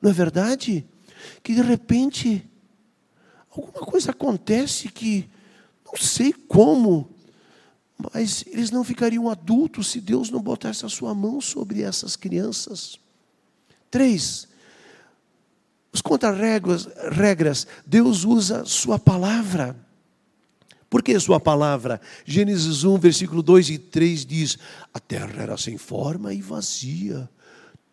não 0.00 0.10
é 0.10 0.12
verdade? 0.12 0.86
Que 1.42 1.54
de 1.54 1.60
repente 1.60 2.48
alguma 3.50 3.84
coisa 3.86 4.10
acontece 4.10 4.88
que 4.88 5.28
não 5.84 6.00
sei 6.00 6.32
como, 6.32 7.10
mas 8.14 8.44
eles 8.46 8.70
não 8.70 8.82
ficariam 8.82 9.28
adultos 9.28 9.88
se 9.88 10.00
Deus 10.00 10.30
não 10.30 10.40
botasse 10.40 10.86
a 10.86 10.88
sua 10.88 11.14
mão 11.14 11.42
sobre 11.42 11.82
essas 11.82 12.16
crianças. 12.16 12.98
Três, 13.90 14.48
os 15.92 16.00
contra-regras, 16.00 17.66
Deus 17.86 18.24
usa 18.24 18.64
sua 18.64 18.98
palavra 18.98 19.87
Porque 20.90 21.18
sua 21.20 21.38
palavra, 21.38 22.00
Gênesis 22.24 22.82
1, 22.82 22.98
versículo 22.98 23.42
2 23.42 23.70
e 23.70 23.78
3 23.78 24.24
diz: 24.24 24.58
A 24.92 24.98
terra 24.98 25.42
era 25.42 25.56
sem 25.56 25.76
forma 25.76 26.32
e 26.32 26.40
vazia. 26.40 27.28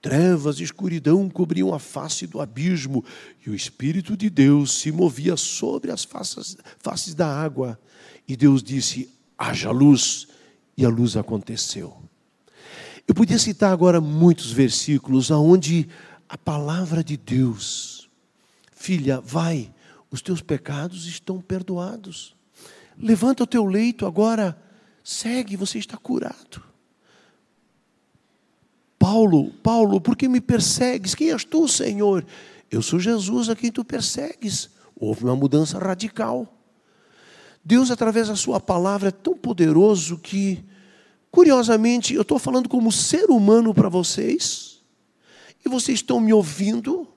Trevas 0.01 0.59
e 0.59 0.63
escuridão 0.63 1.27
cobriam 1.29 1.73
a 1.73 1.79
face 1.79 2.27
do 2.27 2.39
abismo, 2.39 3.03
e 3.45 3.49
o 3.49 3.55
Espírito 3.55 4.15
de 4.15 4.29
Deus 4.29 4.71
se 4.71 4.91
movia 4.91 5.35
sobre 5.35 5.91
as 5.91 6.03
faces, 6.03 6.55
faces 6.77 7.13
da 7.13 7.27
água. 7.27 7.79
E 8.27 8.37
Deus 8.37 8.63
disse: 8.63 9.09
haja 9.37 9.71
luz, 9.71 10.27
e 10.77 10.85
a 10.85 10.89
luz 10.89 11.17
aconteceu. 11.17 11.97
Eu 13.07 13.13
podia 13.13 13.37
citar 13.37 13.71
agora 13.71 13.99
muitos 13.99 14.51
versículos 14.51 15.29
onde 15.29 15.87
a 16.27 16.37
palavra 16.37 17.03
de 17.03 17.17
Deus, 17.17 18.09
filha, 18.71 19.19
vai, 19.19 19.71
os 20.09 20.21
teus 20.21 20.41
pecados 20.41 21.05
estão 21.05 21.41
perdoados. 21.41 22.34
Levanta 22.97 23.43
o 23.43 23.47
teu 23.47 23.65
leito 23.65 24.05
agora, 24.05 24.57
segue, 25.03 25.55
você 25.55 25.77
está 25.77 25.97
curado. 25.97 26.63
Paulo, 28.97 29.51
Paulo, 29.61 30.01
por 30.01 30.15
que 30.15 30.27
me 30.27 30.41
persegues? 30.41 31.13
Quem 31.13 31.31
és 31.31 31.43
tu, 31.43 31.67
Senhor? 31.67 32.25
Eu 32.71 32.81
sou 32.81 32.99
Jesus 32.99 33.49
a 33.49 33.55
quem 33.55 33.71
tu 33.71 33.85
persegues. 33.85 34.69
Houve 34.95 35.25
uma 35.25 35.35
mudança 35.35 35.77
radical. 35.77 36.51
Deus, 37.63 37.91
através 37.91 38.27
da 38.29 38.35
Sua 38.35 38.59
palavra, 38.59 39.09
é 39.09 39.11
tão 39.11 39.35
poderoso 39.35 40.17
que, 40.17 40.63
curiosamente, 41.31 42.13
eu 42.13 42.21
estou 42.21 42.39
falando 42.39 42.69
como 42.69 42.91
ser 42.91 43.29
humano 43.29 43.73
para 43.73 43.89
vocês, 43.89 44.83
e 45.65 45.69
vocês 45.69 45.99
estão 45.99 46.19
me 46.19 46.31
ouvindo. 46.31 47.07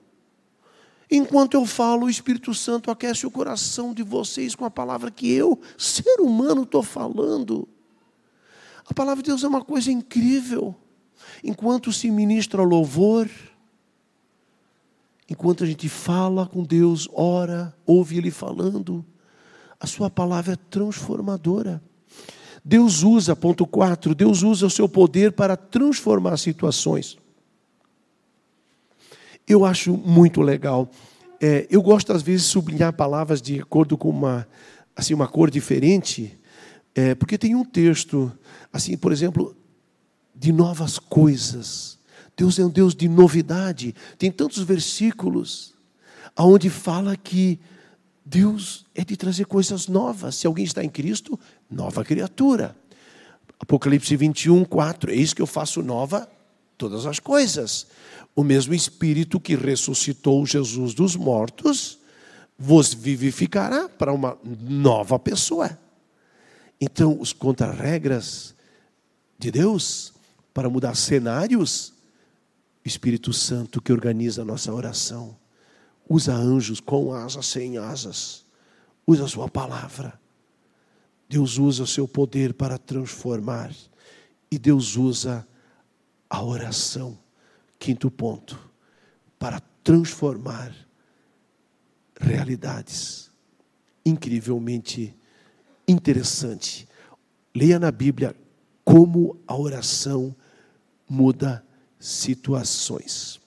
Enquanto 1.11 1.55
eu 1.55 1.65
falo, 1.65 2.05
o 2.05 2.09
Espírito 2.09 2.53
Santo 2.53 2.91
aquece 2.91 3.25
o 3.25 3.31
coração 3.31 3.93
de 3.93 4.03
vocês 4.03 4.53
com 4.53 4.63
a 4.63 4.69
palavra 4.69 5.09
que 5.09 5.31
eu, 5.31 5.59
ser 5.77 6.19
humano, 6.19 6.63
estou 6.63 6.83
falando. 6.83 7.67
A 8.87 8.93
palavra 8.93 9.21
de 9.23 9.29
Deus 9.29 9.43
é 9.43 9.47
uma 9.47 9.63
coisa 9.63 9.91
incrível. 9.91 10.75
Enquanto 11.43 11.93
se 11.93 12.09
ministra 12.09 12.63
louvor, 12.63 13.29
enquanto 15.29 15.63
a 15.63 15.67
gente 15.67 15.87
fala 15.87 16.47
com 16.47 16.63
Deus, 16.63 17.07
ora, 17.13 17.75
ouve 17.85 18.17
Ele 18.17 18.31
falando, 18.31 19.05
a 19.79 19.85
sua 19.85 20.09
palavra 20.09 20.53
é 20.53 20.57
transformadora. 20.69 21.81
Deus 22.65 23.03
usa, 23.03 23.35
ponto 23.35 23.65
4, 23.65 24.15
Deus 24.15 24.41
usa 24.41 24.65
o 24.65 24.69
seu 24.71 24.89
poder 24.89 25.31
para 25.31 25.55
transformar 25.55 26.37
situações. 26.37 27.17
Eu 29.49 29.65
acho 29.65 29.97
muito 29.97 30.41
legal. 30.41 30.87
É, 31.41 31.65
eu 31.71 31.81
gosto, 31.81 32.13
às 32.13 32.21
vezes, 32.21 32.43
de 32.43 32.49
sublinhar 32.49 32.93
palavras 32.93 33.41
de 33.41 33.59
acordo 33.59 33.97
com 33.97 34.07
uma, 34.11 34.47
assim, 34.95 35.15
uma 35.15 35.27
cor 35.27 35.49
diferente, 35.49 36.39
é, 36.93 37.15
porque 37.15 37.35
tem 37.35 37.55
um 37.55 37.65
texto, 37.65 38.31
assim, 38.71 38.95
por 38.95 39.11
exemplo, 39.11 39.57
de 40.35 40.51
novas 40.51 40.99
coisas. 40.99 41.97
Deus 42.37 42.59
é 42.59 42.63
um 42.63 42.69
Deus 42.69 42.93
de 42.93 43.09
novidade. 43.09 43.95
Tem 44.19 44.31
tantos 44.31 44.61
versículos 44.61 45.73
aonde 46.35 46.69
fala 46.69 47.17
que 47.17 47.59
Deus 48.23 48.85
é 48.93 49.03
de 49.03 49.17
trazer 49.17 49.45
coisas 49.45 49.87
novas. 49.87 50.35
Se 50.35 50.45
alguém 50.45 50.63
está 50.63 50.83
em 50.83 50.89
Cristo, 50.89 51.39
nova 51.67 52.05
criatura. 52.05 52.75
Apocalipse 53.59 54.15
21, 54.15 54.63
4. 54.63 55.09
Eis 55.09 55.33
que 55.33 55.41
eu 55.41 55.47
faço 55.47 55.81
nova 55.81 56.29
todas 56.79 57.05
as 57.05 57.19
coisas. 57.19 57.85
O 58.35 58.43
mesmo 58.43 58.73
Espírito 58.73 59.39
que 59.39 59.55
ressuscitou 59.55 60.43
Jesus 60.45 60.95
dos 60.95 61.15
mortos 61.15 61.99
vos 62.57 62.93
vivificará 62.93 63.87
para 63.87 64.11
uma 64.11 64.35
nova 64.43 65.19
pessoa. 65.19 65.77
Então, 66.81 67.19
os 67.19 67.31
contra-regras 67.31 68.55
de 69.37 69.51
Deus 69.51 70.13
para 70.53 70.69
mudar 70.69 70.95
cenários, 70.95 71.93
Espírito 72.83 73.31
Santo 73.31 73.79
que 73.81 73.93
organiza 73.93 74.41
a 74.41 74.45
nossa 74.45 74.73
oração 74.73 75.37
usa 76.09 76.33
anjos 76.33 76.79
com 76.79 77.13
asas, 77.13 77.45
sem 77.45 77.77
asas. 77.77 78.43
Usa 79.05 79.25
a 79.25 79.27
sua 79.27 79.47
palavra. 79.47 80.19
Deus 81.29 81.59
usa 81.59 81.83
o 81.83 81.87
seu 81.87 82.07
poder 82.07 82.55
para 82.55 82.79
transformar. 82.79 83.71
E 84.51 84.57
Deus 84.57 84.97
usa 84.97 85.47
a 86.29 86.43
oração, 86.43 87.17
quinto 87.79 88.11
ponto, 88.11 88.59
para 89.37 89.59
transformar 89.83 90.73
realidades. 92.19 93.31
Incrivelmente 94.05 95.15
interessante. 95.87 96.87
Leia 97.55 97.79
na 97.79 97.91
Bíblia 97.91 98.35
como 98.83 99.37
a 99.47 99.55
oração 99.55 100.35
muda 101.07 101.63
situações. 101.99 103.39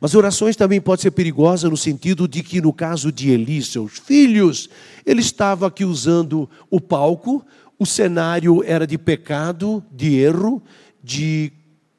Mas 0.00 0.14
orações 0.14 0.56
também 0.56 0.80
pode 0.80 1.02
ser 1.02 1.10
perigosa 1.10 1.68
no 1.68 1.76
sentido 1.76 2.28
de 2.28 2.42
que 2.42 2.60
no 2.60 2.72
caso 2.72 3.10
de 3.10 3.30
Eli, 3.30 3.62
seus 3.62 3.98
filhos, 3.98 4.68
ele 5.04 5.20
estava 5.20 5.66
aqui 5.66 5.84
usando 5.84 6.48
o 6.70 6.80
palco, 6.80 7.44
o 7.78 7.86
cenário 7.86 8.62
era 8.64 8.86
de 8.86 8.98
pecado, 8.98 9.82
de 9.90 10.16
erro, 10.16 10.62
de 11.08 11.50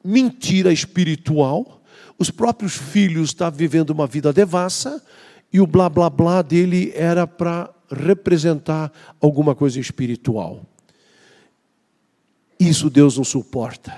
mentira 0.04 0.72
espiritual. 0.72 1.82
Os 2.16 2.30
próprios 2.30 2.76
filhos 2.76 3.30
estavam 3.30 3.58
vivendo 3.58 3.90
uma 3.90 4.06
vida 4.06 4.32
devassa 4.32 5.04
e 5.52 5.60
o 5.60 5.66
blá 5.66 5.88
blá 5.88 6.08
blá 6.08 6.42
dele 6.42 6.92
era 6.94 7.26
para 7.26 7.74
representar 7.90 8.92
alguma 9.20 9.52
coisa 9.52 9.80
espiritual. 9.80 10.64
Isso 12.58 12.88
Deus 12.88 13.16
não 13.16 13.24
suporta. 13.24 13.90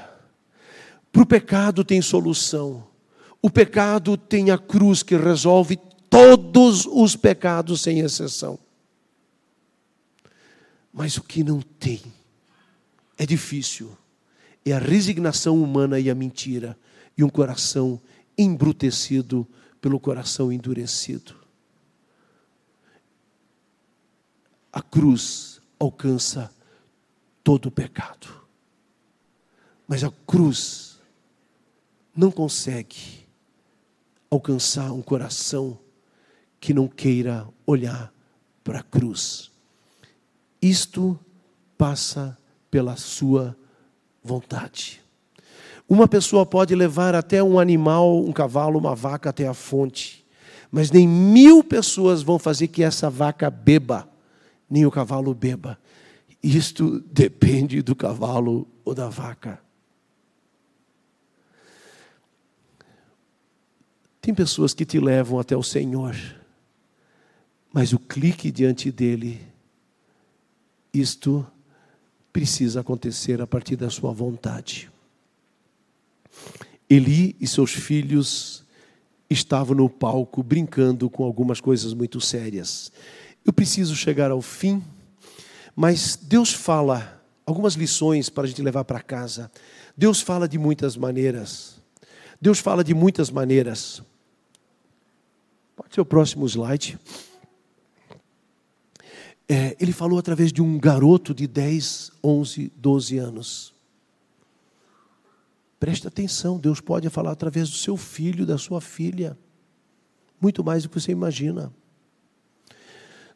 Para 1.13 1.23
o 1.23 1.27
pecado 1.27 1.85
tem 1.85 2.01
solução. 2.01 2.87
O 3.43 3.51
pecado 3.51 4.17
tem 4.17 4.51
a 4.51 4.57
cruz 4.57 5.03
que 5.03 5.15
resolve 5.15 5.79
todos 6.09 6.87
os 6.87 7.17
pecados 7.17 7.83
sem 7.83 8.01
exceção. 8.01 8.59
Mas 10.91 11.19
o 11.19 11.23
que 11.23 11.45
não 11.45 11.61
tem 11.61 12.01
é 13.19 13.27
difícil. 13.27 13.95
É 14.65 14.73
a 14.73 14.79
resignação 14.79 15.63
humana 15.63 15.99
e 15.99 16.09
a 16.09 16.15
mentira 16.15 16.79
e 17.17 17.25
um 17.25 17.29
coração 17.29 18.01
embrutecido 18.37 19.47
pelo 19.81 19.99
coração 19.99 20.53
endurecido. 20.53 21.35
A 24.73 24.81
cruz 24.81 25.61
alcança 25.79 26.51
todo 27.43 27.67
o 27.67 27.71
pecado. 27.71 28.29
Mas 29.87 30.05
a 30.05 30.11
cruz 30.27 31.01
não 32.15 32.31
consegue 32.31 33.27
alcançar 34.31 34.93
um 34.93 35.03
coração 35.03 35.79
que 36.61 36.73
não 36.73 36.87
queira 36.87 37.47
olhar 37.67 38.13
para 38.63 38.79
a 38.79 38.83
cruz. 38.83 39.51
Isto 40.61 41.19
passa 41.77 42.39
pela 42.71 42.97
sua 42.97 43.57
vontade. 44.23 45.03
Uma 45.89 46.09
pessoa 46.09 46.47
pode 46.47 46.75
levar 46.75 47.15
até 47.15 47.43
um 47.43 47.59
animal, 47.59 48.25
um 48.25 48.33
cavalo, 48.33 48.79
uma 48.79 48.95
vaca 48.95 49.31
até 49.31 49.47
a 49.47 49.55
fonte, 49.55 50.25
mas 50.71 50.91
nem 50.91 51.07
mil 51.07 51.63
pessoas 51.63 52.23
vão 52.23 52.39
fazer 52.39 52.69
que 52.69 52.83
essa 52.83 53.11
vaca 53.11 53.51
beba, 53.51 54.09
nem 54.71 54.87
o 54.87 54.91
cavalo 54.91 55.35
beba. 55.35 55.79
Isto 56.43 57.01
depende 57.01 57.83
do 57.83 57.95
cavalo 57.95 58.67
ou 58.85 58.95
da 58.95 59.09
vaca. 59.09 59.61
Tem 64.21 64.33
pessoas 64.33 64.73
que 64.73 64.85
te 64.85 64.99
levam 65.01 65.39
até 65.39 65.57
o 65.57 65.63
Senhor, 65.63 66.17
mas 67.73 67.93
o 67.93 67.99
clique 67.99 68.51
diante 68.53 68.91
dele, 68.91 69.41
isto 70.95 71.47
precisa 72.33 72.81
acontecer 72.81 73.41
a 73.43 73.47
partir 73.47 73.77
da 73.77 73.91
sua 73.91 74.13
vontade. 74.13 74.91
Eli 76.89 77.37
e 77.41 77.47
seus 77.47 77.73
filhos 77.73 78.65
estavam 79.29 79.77
no 79.77 79.89
palco 79.89 80.43
brincando 80.43 81.09
com 81.09 81.25
algumas 81.25 81.61
coisas 81.61 81.95
muito 81.95 82.21
sérias. 82.21 82.93
Eu 83.45 83.53
preciso 83.53 83.95
chegar 83.95 84.31
ao 84.31 84.41
fim, 84.41 84.83
mas 85.75 86.19
Deus 86.21 86.53
fala 86.53 87.23
algumas 87.45 87.75
lições 87.75 88.29
para 88.29 88.45
a 88.45 88.47
gente 88.47 88.63
levar 88.63 88.85
para 88.85 89.01
casa. 89.01 89.51
Deus 89.97 90.21
fala 90.21 90.49
de 90.49 90.59
muitas 90.59 90.97
maneiras. 90.97 91.81
Deus 92.41 92.59
fala 92.59 92.83
de 92.85 92.95
muitas 92.95 93.31
maneiras. 93.31 94.03
Pode 95.77 95.95
ser 95.95 96.01
o 96.01 96.05
próximo 96.05 96.47
slide. 96.47 96.99
É, 99.55 99.77
ele 99.79 99.93
falou 99.93 100.19
através 100.19 100.51
de 100.51 100.63
um 100.63 100.79
garoto 100.79 101.35
de 101.35 101.47
10, 101.47 102.13
11, 102.25 102.73
12 102.75 103.19
anos. 103.19 103.75
Preste 105.79 106.09
atenção, 106.09 106.59
Deus 106.59 106.81
pode 106.81 107.11
falar 107.11 107.33
através 107.33 107.69
do 107.69 107.77
seu 107.77 107.99
filho, 107.99 108.47
da 108.47 108.57
sua 108.57 108.81
filha. 108.81 109.37
Muito 110.41 110.65
mais 110.65 110.85
do 110.85 110.89
que 110.89 110.99
você 110.99 111.13
imagina. 111.13 111.71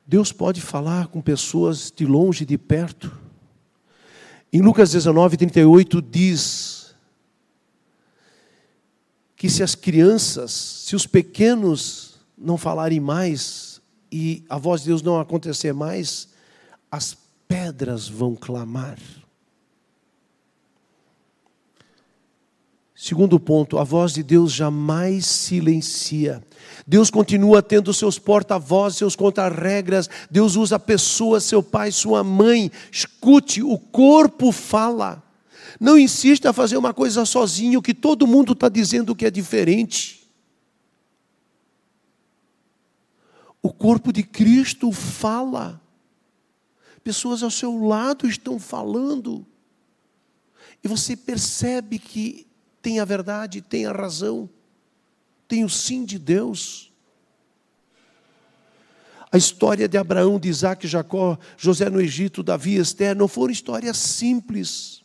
Deus 0.06 0.32
pode 0.32 0.62
falar 0.62 1.08
com 1.08 1.20
pessoas 1.20 1.92
de 1.94 2.06
longe 2.06 2.44
e 2.44 2.46
de 2.46 2.56
perto. 2.56 3.14
Em 4.50 4.62
Lucas 4.62 4.92
19, 4.92 5.36
38 5.36 6.00
diz 6.00 6.94
que 9.36 9.50
se 9.50 9.62
as 9.62 9.74
crianças, 9.74 10.50
se 10.50 10.96
os 10.96 11.06
pequenos 11.06 12.18
não 12.38 12.56
falarem 12.56 13.00
mais 13.00 13.75
e 14.10 14.44
a 14.48 14.58
voz 14.58 14.82
de 14.82 14.88
Deus 14.88 15.02
não 15.02 15.20
acontecer 15.20 15.72
mais, 15.72 16.28
as 16.90 17.16
pedras 17.48 18.08
vão 18.08 18.34
clamar. 18.34 18.98
Segundo 22.98 23.38
ponto, 23.38 23.78
a 23.78 23.84
voz 23.84 24.14
de 24.14 24.22
Deus 24.22 24.52
jamais 24.52 25.26
silencia. 25.26 26.42
Deus 26.86 27.10
continua 27.10 27.62
tendo 27.62 27.92
seus 27.92 28.18
porta-vozes, 28.18 28.98
seus 28.98 29.14
contra-regras. 29.14 30.08
Deus 30.30 30.56
usa 30.56 30.78
pessoas, 30.78 31.44
seu 31.44 31.62
pai, 31.62 31.92
sua 31.92 32.24
mãe. 32.24 32.72
Escute, 32.90 33.62
o 33.62 33.78
corpo 33.78 34.50
fala. 34.50 35.22
Não 35.78 35.98
insista 35.98 36.50
a 36.50 36.52
fazer 36.54 36.78
uma 36.78 36.94
coisa 36.94 37.26
sozinho, 37.26 37.82
que 37.82 37.92
todo 37.92 38.26
mundo 38.26 38.54
está 38.54 38.68
dizendo 38.68 39.14
que 39.14 39.26
é 39.26 39.30
diferente. 39.30 40.25
O 43.66 43.72
corpo 43.72 44.12
de 44.12 44.22
Cristo 44.22 44.92
fala. 44.92 45.82
Pessoas 47.02 47.42
ao 47.42 47.50
seu 47.50 47.84
lado 47.84 48.28
estão 48.28 48.60
falando. 48.60 49.44
E 50.84 50.86
você 50.86 51.16
percebe 51.16 51.98
que 51.98 52.46
tem 52.80 53.00
a 53.00 53.04
verdade, 53.04 53.60
tem 53.60 53.84
a 53.84 53.90
razão, 53.90 54.48
tem 55.48 55.64
o 55.64 55.68
sim 55.68 56.04
de 56.04 56.16
Deus. 56.16 56.92
A 59.32 59.36
história 59.36 59.88
de 59.88 59.98
Abraão, 59.98 60.38
de 60.38 60.48
Isaac, 60.48 60.86
Jacó, 60.86 61.36
José 61.56 61.90
no 61.90 62.00
Egito, 62.00 62.44
Davi, 62.44 62.76
Esther, 62.76 63.16
não 63.16 63.26
foram 63.26 63.50
histórias 63.50 63.96
simples, 63.96 65.02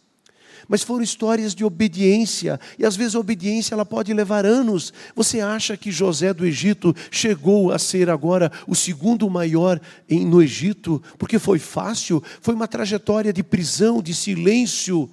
mas 0.67 0.84
foram 0.84 1.04
histórias 1.04 1.54
de 1.54 1.63
obediência, 1.63 2.60
e 2.78 2.86
às 2.86 2.95
vezes 2.95 3.15
a 3.15 3.19
obediência 3.19 3.74
ela 3.74 3.86
pode 3.86 4.13
levar 4.13 4.45
anos. 4.45 4.93
Você 5.15 5.39
acha 5.39 5.76
que 5.76 5.91
José 5.91 6.34
do 6.34 6.45
Egito 6.45 6.95
chegou 7.10 7.71
a 7.71 7.80
ser 7.80 8.10
agora 8.10 8.52
o 8.67 8.76
segundo 8.76 9.30
maior 9.30 9.80
em, 10.10 10.26
no 10.26 10.41
Egito, 10.41 11.02
porque 11.17 11.39
foi 11.39 11.60
fácil? 11.60 12.24
Foi 12.41 12.54
uma 12.54 12.67
trajetória 12.67 13.34
de 13.34 13.43
prisão, 13.43 14.02
de 14.02 14.13
silêncio, 14.13 15.10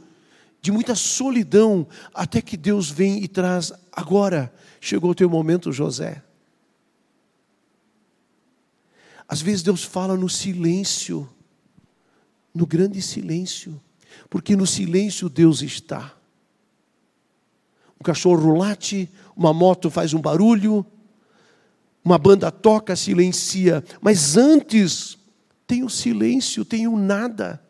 de 0.61 0.73
muita 0.73 0.95
solidão, 0.95 1.87
até 2.13 2.41
que 2.43 2.57
Deus 2.57 2.91
vem 2.91 3.23
e 3.23 3.29
traz. 3.29 3.73
Agora 3.93 4.53
chegou 4.81 5.11
o 5.11 5.15
teu 5.15 5.29
momento, 5.29 5.73
José. 5.73 6.23
Às 9.29 9.43
vezes 9.43 9.63
Deus 9.63 9.85
fala 9.85 10.17
no 10.17 10.29
silêncio, 10.29 11.29
no 12.55 12.67
grande 12.67 13.03
silêncio, 13.03 13.79
porque 14.29 14.57
no 14.57 14.67
silêncio 14.67 15.29
Deus 15.29 15.63
está. 15.63 16.15
Um 18.01 18.05
cachorro 18.05 18.57
late, 18.57 19.11
uma 19.37 19.53
moto 19.53 19.91
faz 19.91 20.15
um 20.15 20.21
barulho, 20.21 20.87
uma 22.05 22.17
banda 22.17 22.51
toca, 22.51 22.95
silencia, 22.95 23.85
mas 24.01 24.37
antes 24.37 25.19
tem 25.67 25.85
o 25.85 25.91
silêncio, 25.91 26.65
tem 26.65 26.87
o 26.87 26.97
nada. 26.97 27.63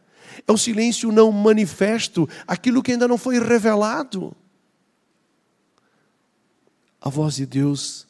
É 0.46 0.52
o 0.52 0.58
silêncio 0.58 1.10
não 1.10 1.32
manifesto, 1.32 2.28
aquilo 2.46 2.82
que 2.82 2.92
ainda 2.92 3.08
não 3.08 3.18
foi 3.18 3.38
revelado. 3.40 4.36
A 7.00 7.08
voz 7.08 7.36
de 7.36 7.46
Deus 7.46 8.06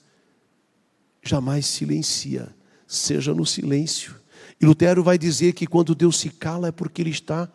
jamais 1.23 1.67
silencia, 1.67 2.55
seja 2.87 3.35
no 3.35 3.47
silêncio. 3.47 4.17
E 4.61 4.67
Lutero 4.67 5.03
vai 5.03 5.17
dizer 5.17 5.53
que 5.53 5.67
quando 5.67 5.95
Deus 5.95 6.19
se 6.19 6.31
cala 6.31 6.69
é 6.69 6.73
porque 6.73 7.01
Ele 7.01 7.11
está 7.11 7.49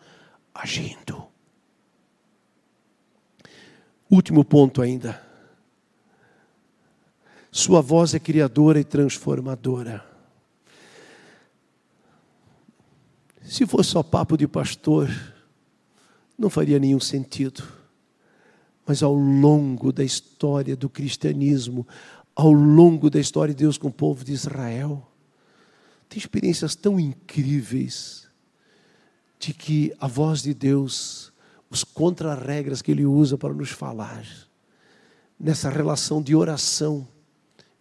agindo. 0.54 1.26
Último 4.10 4.44
ponto 4.44 4.80
ainda. 4.80 5.20
Sua 7.50 7.80
voz 7.80 8.14
é 8.14 8.20
criadora 8.20 8.78
e 8.78 8.84
transformadora. 8.84 10.04
Se 13.42 13.66
fosse 13.66 13.90
só 13.90 14.02
papo 14.02 14.36
de 14.36 14.46
pastor, 14.46 15.10
não 16.38 16.48
faria 16.48 16.78
nenhum 16.78 17.00
sentido. 17.00 17.62
Mas 18.86 19.02
ao 19.02 19.14
longo 19.14 19.92
da 19.92 20.04
história 20.04 20.76
do 20.76 20.88
cristianismo, 20.88 21.86
ao 22.34 22.52
longo 22.52 23.08
da 23.08 23.18
história 23.20 23.54
de 23.54 23.62
Deus 23.62 23.78
com 23.78 23.88
o 23.88 23.92
povo 23.92 24.24
de 24.24 24.32
Israel, 24.32 25.10
tem 26.08 26.18
experiências 26.18 26.74
tão 26.74 27.00
incríveis 27.00 28.28
de 29.38 29.52
que 29.52 29.94
a 30.00 30.06
voz 30.06 30.42
de 30.42 30.54
Deus, 30.54 31.32
os 31.70 31.84
contra-regras 31.84 32.80
que 32.80 32.90
Ele 32.90 33.04
usa 33.04 33.36
para 33.36 33.52
nos 33.52 33.70
falar, 33.70 34.24
nessa 35.38 35.68
relação 35.68 36.22
de 36.22 36.34
oração, 36.34 37.06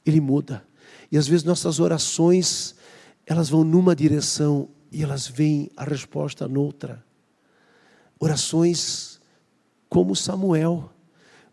Ele 0.05 0.19
muda. 0.19 0.65
E 1.11 1.17
às 1.17 1.27
vezes 1.27 1.43
nossas 1.43 1.79
orações, 1.79 2.75
elas 3.25 3.49
vão 3.49 3.63
numa 3.63 3.95
direção 3.95 4.69
e 4.91 5.03
elas 5.03 5.27
veem 5.27 5.69
a 5.77 5.83
resposta 5.83 6.47
noutra. 6.47 7.03
Orações 8.19 9.19
como 9.89 10.15
Samuel. 10.15 10.89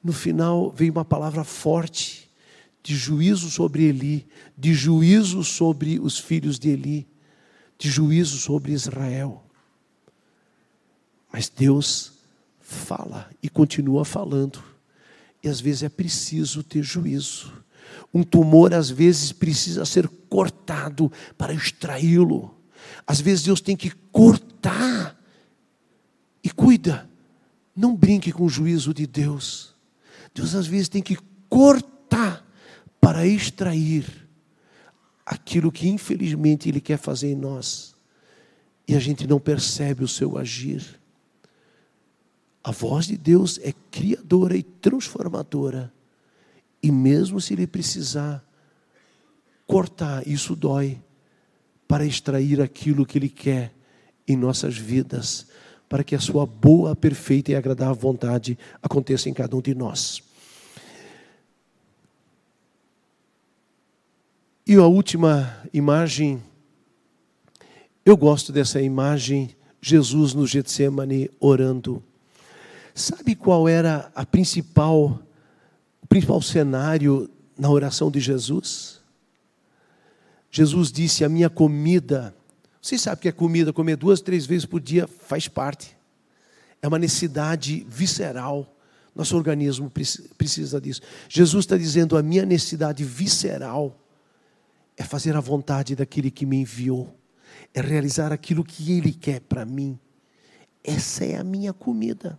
No 0.03 0.15
final 0.15 0.71
veio 0.71 0.93
uma 0.93 1.05
palavra 1.05 1.45
forte 1.45 2.31
de 2.83 2.97
juízo 2.97 3.51
sobre 3.51 3.85
Eli, 3.85 4.27
de 4.57 4.73
juízo 4.73 5.45
sobre 5.45 5.99
os 5.99 6.19
filhos 6.19 6.59
de 6.59 6.71
Eli, 6.71 7.07
de 7.79 7.91
juízo 7.91 8.39
sobre 8.39 8.73
Israel. 8.73 9.45
Mas 11.33 11.49
Deus 11.49 12.13
fala 12.61 13.29
e 13.43 13.49
continua 13.49 14.05
falando. 14.05 14.63
E 15.43 15.49
às 15.49 15.61
vezes 15.61 15.83
é 15.83 15.89
preciso 15.89 16.63
ter 16.63 16.83
juízo. 16.83 17.53
Um 18.13 18.23
tumor 18.23 18.75
às 18.75 18.91
vezes 18.91 19.33
precisa 19.33 19.85
ser 19.85 20.09
cortado 20.29 21.11
para 21.37 21.53
extraí-lo. 21.53 22.55
Às 23.07 23.21
vezes 23.21 23.45
Deus 23.45 23.61
tem 23.61 23.77
que 23.77 23.91
cortar. 24.13 25.17
E 26.43 26.51
cuida, 26.51 27.09
não 27.75 27.95
brinque 27.95 28.33
com 28.33 28.45
o 28.45 28.49
juízo 28.49 28.93
de 28.93 29.07
Deus. 29.07 29.75
Deus 30.35 30.55
às 30.55 30.67
vezes 30.67 30.89
tem 30.89 31.03
que 31.03 31.17
cortar 31.49 32.47
para 33.01 33.27
extrair 33.27 34.29
aquilo 35.25 35.73
que 35.73 35.89
infelizmente 35.89 36.69
Ele 36.69 36.81
quer 36.81 36.99
fazer 36.99 37.31
em 37.31 37.37
nós. 37.37 37.95
E 38.87 38.95
a 38.95 38.99
gente 38.99 39.27
não 39.27 39.39
percebe 39.39 40.03
o 40.03 40.09
seu 40.09 40.37
agir. 40.37 41.00
A 42.63 42.71
voz 42.71 43.07
de 43.07 43.17
Deus 43.17 43.59
é 43.63 43.73
criadora 43.91 44.57
e 44.57 44.63
transformadora. 44.63 45.93
E 46.83 46.91
mesmo 46.91 47.41
se 47.41 47.55
Ele 47.55 47.67
precisar 47.67 48.45
cortar, 49.67 50.27
isso 50.27 50.55
dói 50.55 51.01
para 51.89 52.05
extrair 52.05 52.61
aquilo 52.61 53.07
que 53.07 53.19
Ele 53.19 53.29
quer 53.29 53.73
em 54.27 54.37
nossas 54.37 54.77
vidas, 54.77 55.47
para 55.89 56.05
que 56.05 56.15
a 56.15 56.21
Sua 56.21 56.47
boa, 56.47 56.95
perfeita 56.95 57.51
e 57.51 57.57
agradável 57.57 57.95
vontade 57.95 58.59
aconteça 58.83 59.29
em 59.29 59.35
cada 59.35 59.57
um 59.57 59.61
de 59.61 59.75
nós. 59.75 60.23
E 64.67 64.75
a 64.77 64.87
última 64.87 65.59
imagem, 65.73 66.41
eu 68.05 68.17
gosto 68.17 68.53
dessa 68.53 68.81
imagem, 68.81 69.51
Jesus 69.81 70.33
no 70.33 70.47
Getsemane 70.47 71.29
orando. 71.41 72.01
Sabe 72.95 73.35
qual 73.35 73.69
era 73.69 74.11
a 74.15 74.25
principal, 74.27 75.23
o 76.03 76.07
principal 76.07 76.41
cenário 76.43 77.31
na 77.59 77.71
oração 77.71 78.11
de 78.11 78.21
Jesus? 78.21 79.01
Jesus 80.51 80.91
disse: 80.91 81.25
A 81.25 81.29
minha 81.29 81.49
comida. 81.49 82.35
Vocês 82.83 83.03
sabem 83.03 83.21
que 83.21 83.29
a 83.29 83.33
comida, 83.33 83.73
comer 83.73 83.97
duas, 83.97 84.21
três 84.21 84.47
vezes 84.47 84.65
por 84.65 84.81
dia, 84.81 85.07
faz 85.07 85.47
parte. 85.47 85.97
É 86.81 86.89
uma 86.89 86.99
necessidade 86.99 87.87
visceral. 87.89 88.75
Nosso 89.15 89.37
organismo 89.37 89.91
precisa 90.37 90.81
disso. 90.81 91.03
Jesus 91.29 91.65
está 91.65 91.77
dizendo: 91.77 92.17
a 92.17 92.23
minha 92.23 92.47
necessidade 92.47 93.05
visceral 93.05 93.97
é 94.97 95.03
fazer 95.03 95.37
a 95.37 95.41
vontade 95.41 95.95
daquele 95.95 96.31
que 96.31 96.47
me 96.47 96.59
enviou, 96.59 97.15
é 97.75 97.81
realizar 97.81 98.33
aquilo 98.33 98.65
que 98.65 98.93
ele 98.93 99.13
quer 99.13 99.41
para 99.41 99.65
mim. 99.65 99.99
Essa 100.83 101.25
é 101.25 101.37
a 101.37 101.45
minha 101.45 101.73
comida. 101.73 102.39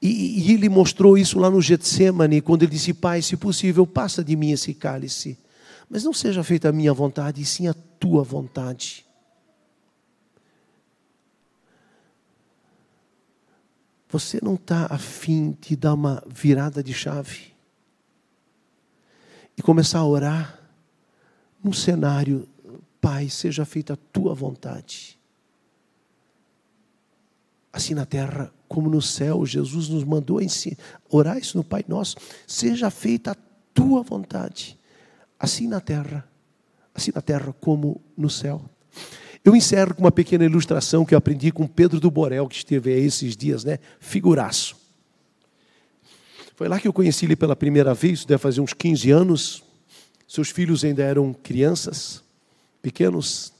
E, 0.00 0.48
e, 0.48 0.52
ele 0.54 0.68
mostrou 0.68 1.18
isso 1.18 1.38
lá 1.38 1.50
no 1.50 1.60
Getsemane, 1.60 2.40
quando 2.40 2.62
ele 2.62 2.72
disse: 2.72 2.94
Pai, 2.94 3.20
se 3.20 3.36
possível, 3.36 3.86
passa 3.86 4.24
de 4.24 4.34
mim 4.34 4.50
esse 4.50 4.72
cálice. 4.72 5.38
Mas 5.88 6.04
não 6.04 6.12
seja 6.12 6.42
feita 6.42 6.68
a 6.68 6.72
minha 6.72 6.92
vontade, 6.92 7.42
e 7.42 7.44
sim 7.44 7.68
a 7.68 7.74
tua 7.74 8.22
vontade. 8.22 9.04
Você 14.08 14.40
não 14.42 14.54
está 14.54 14.86
afim 14.90 15.56
de 15.60 15.76
dar 15.76 15.94
uma 15.94 16.22
virada 16.26 16.82
de 16.82 16.92
chave 16.92 17.52
e 19.56 19.62
começar 19.62 20.00
a 20.00 20.06
orar 20.06 20.58
num 21.62 21.72
cenário 21.72 22.48
Pai, 23.00 23.30
seja 23.30 23.64
feita 23.64 23.94
a 23.94 23.96
tua 23.96 24.34
vontade. 24.34 25.18
Assim 27.72 27.94
na 27.94 28.04
terra 28.04 28.52
como 28.70 28.88
no 28.88 29.02
céu, 29.02 29.44
Jesus 29.44 29.88
nos 29.88 30.04
mandou 30.04 30.40
ensinar, 30.40 30.76
orar 31.08 31.36
isso 31.36 31.56
no 31.56 31.64
Pai 31.64 31.84
Nosso. 31.88 32.16
Seja 32.46 32.88
feita 32.88 33.32
a 33.32 33.36
tua 33.74 34.00
vontade, 34.00 34.78
assim 35.36 35.66
na 35.66 35.80
terra, 35.80 36.24
assim 36.94 37.10
na 37.12 37.20
terra 37.20 37.52
como 37.60 38.00
no 38.16 38.30
céu. 38.30 38.64
Eu 39.44 39.56
encerro 39.56 39.96
com 39.96 40.04
uma 40.04 40.12
pequena 40.12 40.44
ilustração 40.44 41.04
que 41.04 41.12
eu 41.12 41.18
aprendi 41.18 41.50
com 41.50 41.66
Pedro 41.66 41.98
do 41.98 42.12
Borel, 42.12 42.46
que 42.46 42.54
esteve 42.54 42.92
aí 42.92 43.04
esses 43.04 43.36
dias, 43.36 43.64
né? 43.64 43.80
Figuraço. 43.98 44.76
Foi 46.54 46.68
lá 46.68 46.78
que 46.78 46.86
eu 46.86 46.92
conheci 46.92 47.24
ele 47.24 47.34
pela 47.34 47.56
primeira 47.56 47.92
vez, 47.92 48.24
deve 48.24 48.40
fazer 48.40 48.60
uns 48.60 48.72
15 48.72 49.10
anos. 49.10 49.64
Seus 50.28 50.48
filhos 50.48 50.84
ainda 50.84 51.02
eram 51.02 51.32
crianças, 51.32 52.22
pequenos. 52.80 53.52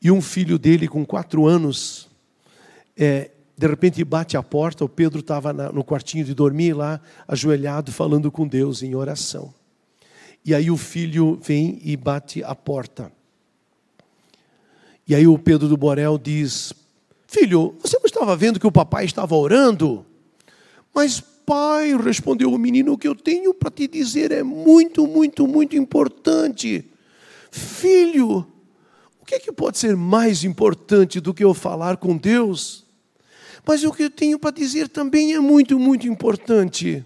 E 0.00 0.08
um 0.08 0.22
filho 0.22 0.56
dele, 0.56 0.86
com 0.86 1.04
quatro 1.04 1.48
anos, 1.48 2.08
é, 2.96 3.32
de 3.62 3.68
repente 3.68 4.02
bate 4.02 4.36
a 4.36 4.42
porta. 4.42 4.84
O 4.84 4.88
Pedro 4.88 5.20
estava 5.20 5.52
no 5.52 5.84
quartinho 5.84 6.24
de 6.24 6.34
dormir 6.34 6.72
lá, 6.72 7.00
ajoelhado, 7.28 7.92
falando 7.92 8.28
com 8.28 8.44
Deus 8.44 8.82
em 8.82 8.96
oração. 8.96 9.54
E 10.44 10.52
aí 10.52 10.68
o 10.68 10.76
filho 10.76 11.38
vem 11.40 11.78
e 11.84 11.96
bate 11.96 12.42
a 12.42 12.56
porta. 12.56 13.12
E 15.06 15.14
aí 15.14 15.28
o 15.28 15.38
Pedro 15.38 15.68
do 15.68 15.76
Borel 15.76 16.18
diz: 16.18 16.72
Filho, 17.28 17.76
você 17.80 17.96
não 17.98 18.06
estava 18.06 18.34
vendo 18.34 18.58
que 18.58 18.66
o 18.66 18.72
papai 18.72 19.04
estava 19.04 19.36
orando? 19.36 20.04
Mas, 20.92 21.20
pai, 21.20 21.96
respondeu 21.96 22.52
o 22.52 22.58
menino, 22.58 22.94
o 22.94 22.98
que 22.98 23.06
eu 23.06 23.14
tenho 23.14 23.54
para 23.54 23.70
te 23.70 23.86
dizer 23.86 24.32
é 24.32 24.42
muito, 24.42 25.06
muito, 25.06 25.46
muito 25.46 25.76
importante. 25.76 26.84
Filho, 27.52 28.44
o 29.20 29.24
que, 29.24 29.36
é 29.36 29.38
que 29.38 29.52
pode 29.52 29.78
ser 29.78 29.96
mais 29.96 30.42
importante 30.42 31.20
do 31.20 31.32
que 31.32 31.44
eu 31.44 31.54
falar 31.54 31.96
com 31.96 32.16
Deus? 32.16 32.81
Mas 33.66 33.84
o 33.84 33.92
que 33.92 34.04
eu 34.04 34.10
tenho 34.10 34.38
para 34.38 34.50
dizer 34.50 34.88
também 34.88 35.34
é 35.34 35.40
muito, 35.40 35.78
muito 35.78 36.06
importante. 36.06 37.04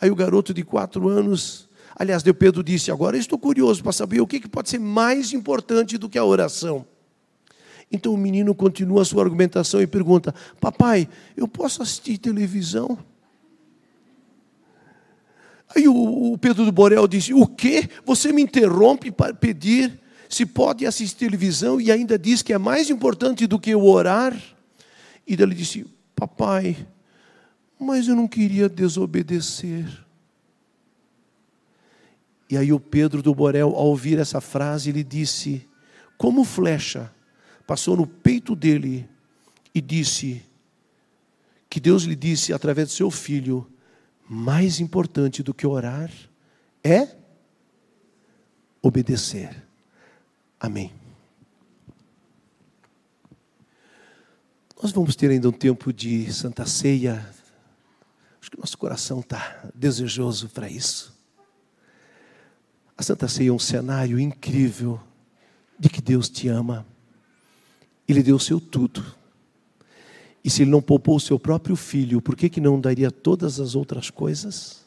Aí 0.00 0.10
o 0.10 0.14
garoto 0.14 0.52
de 0.52 0.62
quatro 0.62 1.08
anos, 1.08 1.68
aliás, 1.96 2.24
o 2.24 2.34
Pedro 2.34 2.62
disse: 2.62 2.90
Agora 2.90 3.16
estou 3.16 3.38
curioso 3.38 3.82
para 3.82 3.92
saber 3.92 4.20
o 4.20 4.26
que, 4.26 4.40
que 4.40 4.48
pode 4.48 4.68
ser 4.68 4.78
mais 4.78 5.32
importante 5.32 5.96
do 5.96 6.08
que 6.08 6.18
a 6.18 6.24
oração. 6.24 6.84
Então 7.90 8.14
o 8.14 8.18
menino 8.18 8.54
continua 8.54 9.02
a 9.02 9.04
sua 9.04 9.22
argumentação 9.22 9.80
e 9.80 9.86
pergunta: 9.86 10.34
Papai, 10.60 11.08
eu 11.36 11.48
posso 11.48 11.82
assistir 11.82 12.18
televisão? 12.18 12.98
Aí 15.74 15.86
o, 15.88 16.36
Pedro 16.38 16.64
do 16.64 16.72
Borel 16.72 17.06
disse: 17.08 17.32
O 17.32 17.46
quê? 17.46 17.88
Você 18.04 18.32
me 18.32 18.42
interrompe 18.42 19.10
para 19.10 19.34
pedir 19.34 19.98
se 20.28 20.46
pode 20.46 20.86
assistir 20.86 21.26
televisão 21.26 21.80
e 21.80 21.90
ainda 21.90 22.18
diz 22.18 22.42
que 22.42 22.52
é 22.52 22.58
mais 22.58 22.90
importante 22.90 23.46
do 23.46 23.58
que 23.58 23.74
o 23.74 23.84
orar? 23.84 24.36
E 25.26 25.34
ele 25.34 25.54
disse: 25.54 25.86
Papai, 26.14 26.86
mas 27.78 28.08
eu 28.08 28.16
não 28.16 28.28
queria 28.28 28.68
desobedecer. 28.68 29.86
E 32.48 32.56
aí 32.56 32.72
o 32.72 32.80
Pedro 32.80 33.22
do 33.22 33.34
Borel, 33.34 33.68
ao 33.68 33.86
ouvir 33.86 34.18
essa 34.18 34.40
frase, 34.40 34.90
ele 34.90 35.04
disse: 35.04 35.68
Como 36.18 36.44
flecha 36.44 37.10
passou 37.70 37.96
no 37.96 38.04
peito 38.04 38.56
dele 38.56 39.08
e 39.72 39.80
disse 39.80 40.42
que 41.68 41.78
Deus 41.78 42.02
lhe 42.02 42.16
disse 42.16 42.52
através 42.52 42.88
do 42.88 42.94
seu 42.94 43.10
filho: 43.12 43.64
mais 44.28 44.80
importante 44.80 45.40
do 45.40 45.54
que 45.54 45.64
orar 45.64 46.10
é 46.82 47.16
obedecer. 48.82 49.64
Amém. 50.58 50.99
Nós 54.82 54.92
vamos 54.92 55.14
ter 55.14 55.30
ainda 55.30 55.46
um 55.46 55.52
tempo 55.52 55.92
de 55.92 56.32
santa 56.32 56.64
ceia. 56.64 57.28
Acho 58.40 58.50
que 58.50 58.58
nosso 58.58 58.78
coração 58.78 59.20
está 59.20 59.68
desejoso 59.74 60.48
para 60.48 60.70
isso. 60.70 61.14
A 62.96 63.02
santa 63.02 63.28
ceia 63.28 63.50
é 63.50 63.52
um 63.52 63.58
cenário 63.58 64.18
incrível 64.18 64.98
de 65.78 65.90
que 65.90 66.00
Deus 66.00 66.30
te 66.30 66.48
ama. 66.48 66.86
Ele 68.08 68.22
deu 68.22 68.36
o 68.36 68.40
seu 68.40 68.58
tudo. 68.58 69.04
E 70.42 70.48
se 70.48 70.62
ele 70.62 70.70
não 70.70 70.80
poupou 70.80 71.16
o 71.16 71.20
seu 71.20 71.38
próprio 71.38 71.76
filho, 71.76 72.22
por 72.22 72.34
que, 72.34 72.48
que 72.48 72.60
não 72.60 72.80
daria 72.80 73.10
todas 73.10 73.60
as 73.60 73.74
outras 73.74 74.08
coisas? 74.08 74.78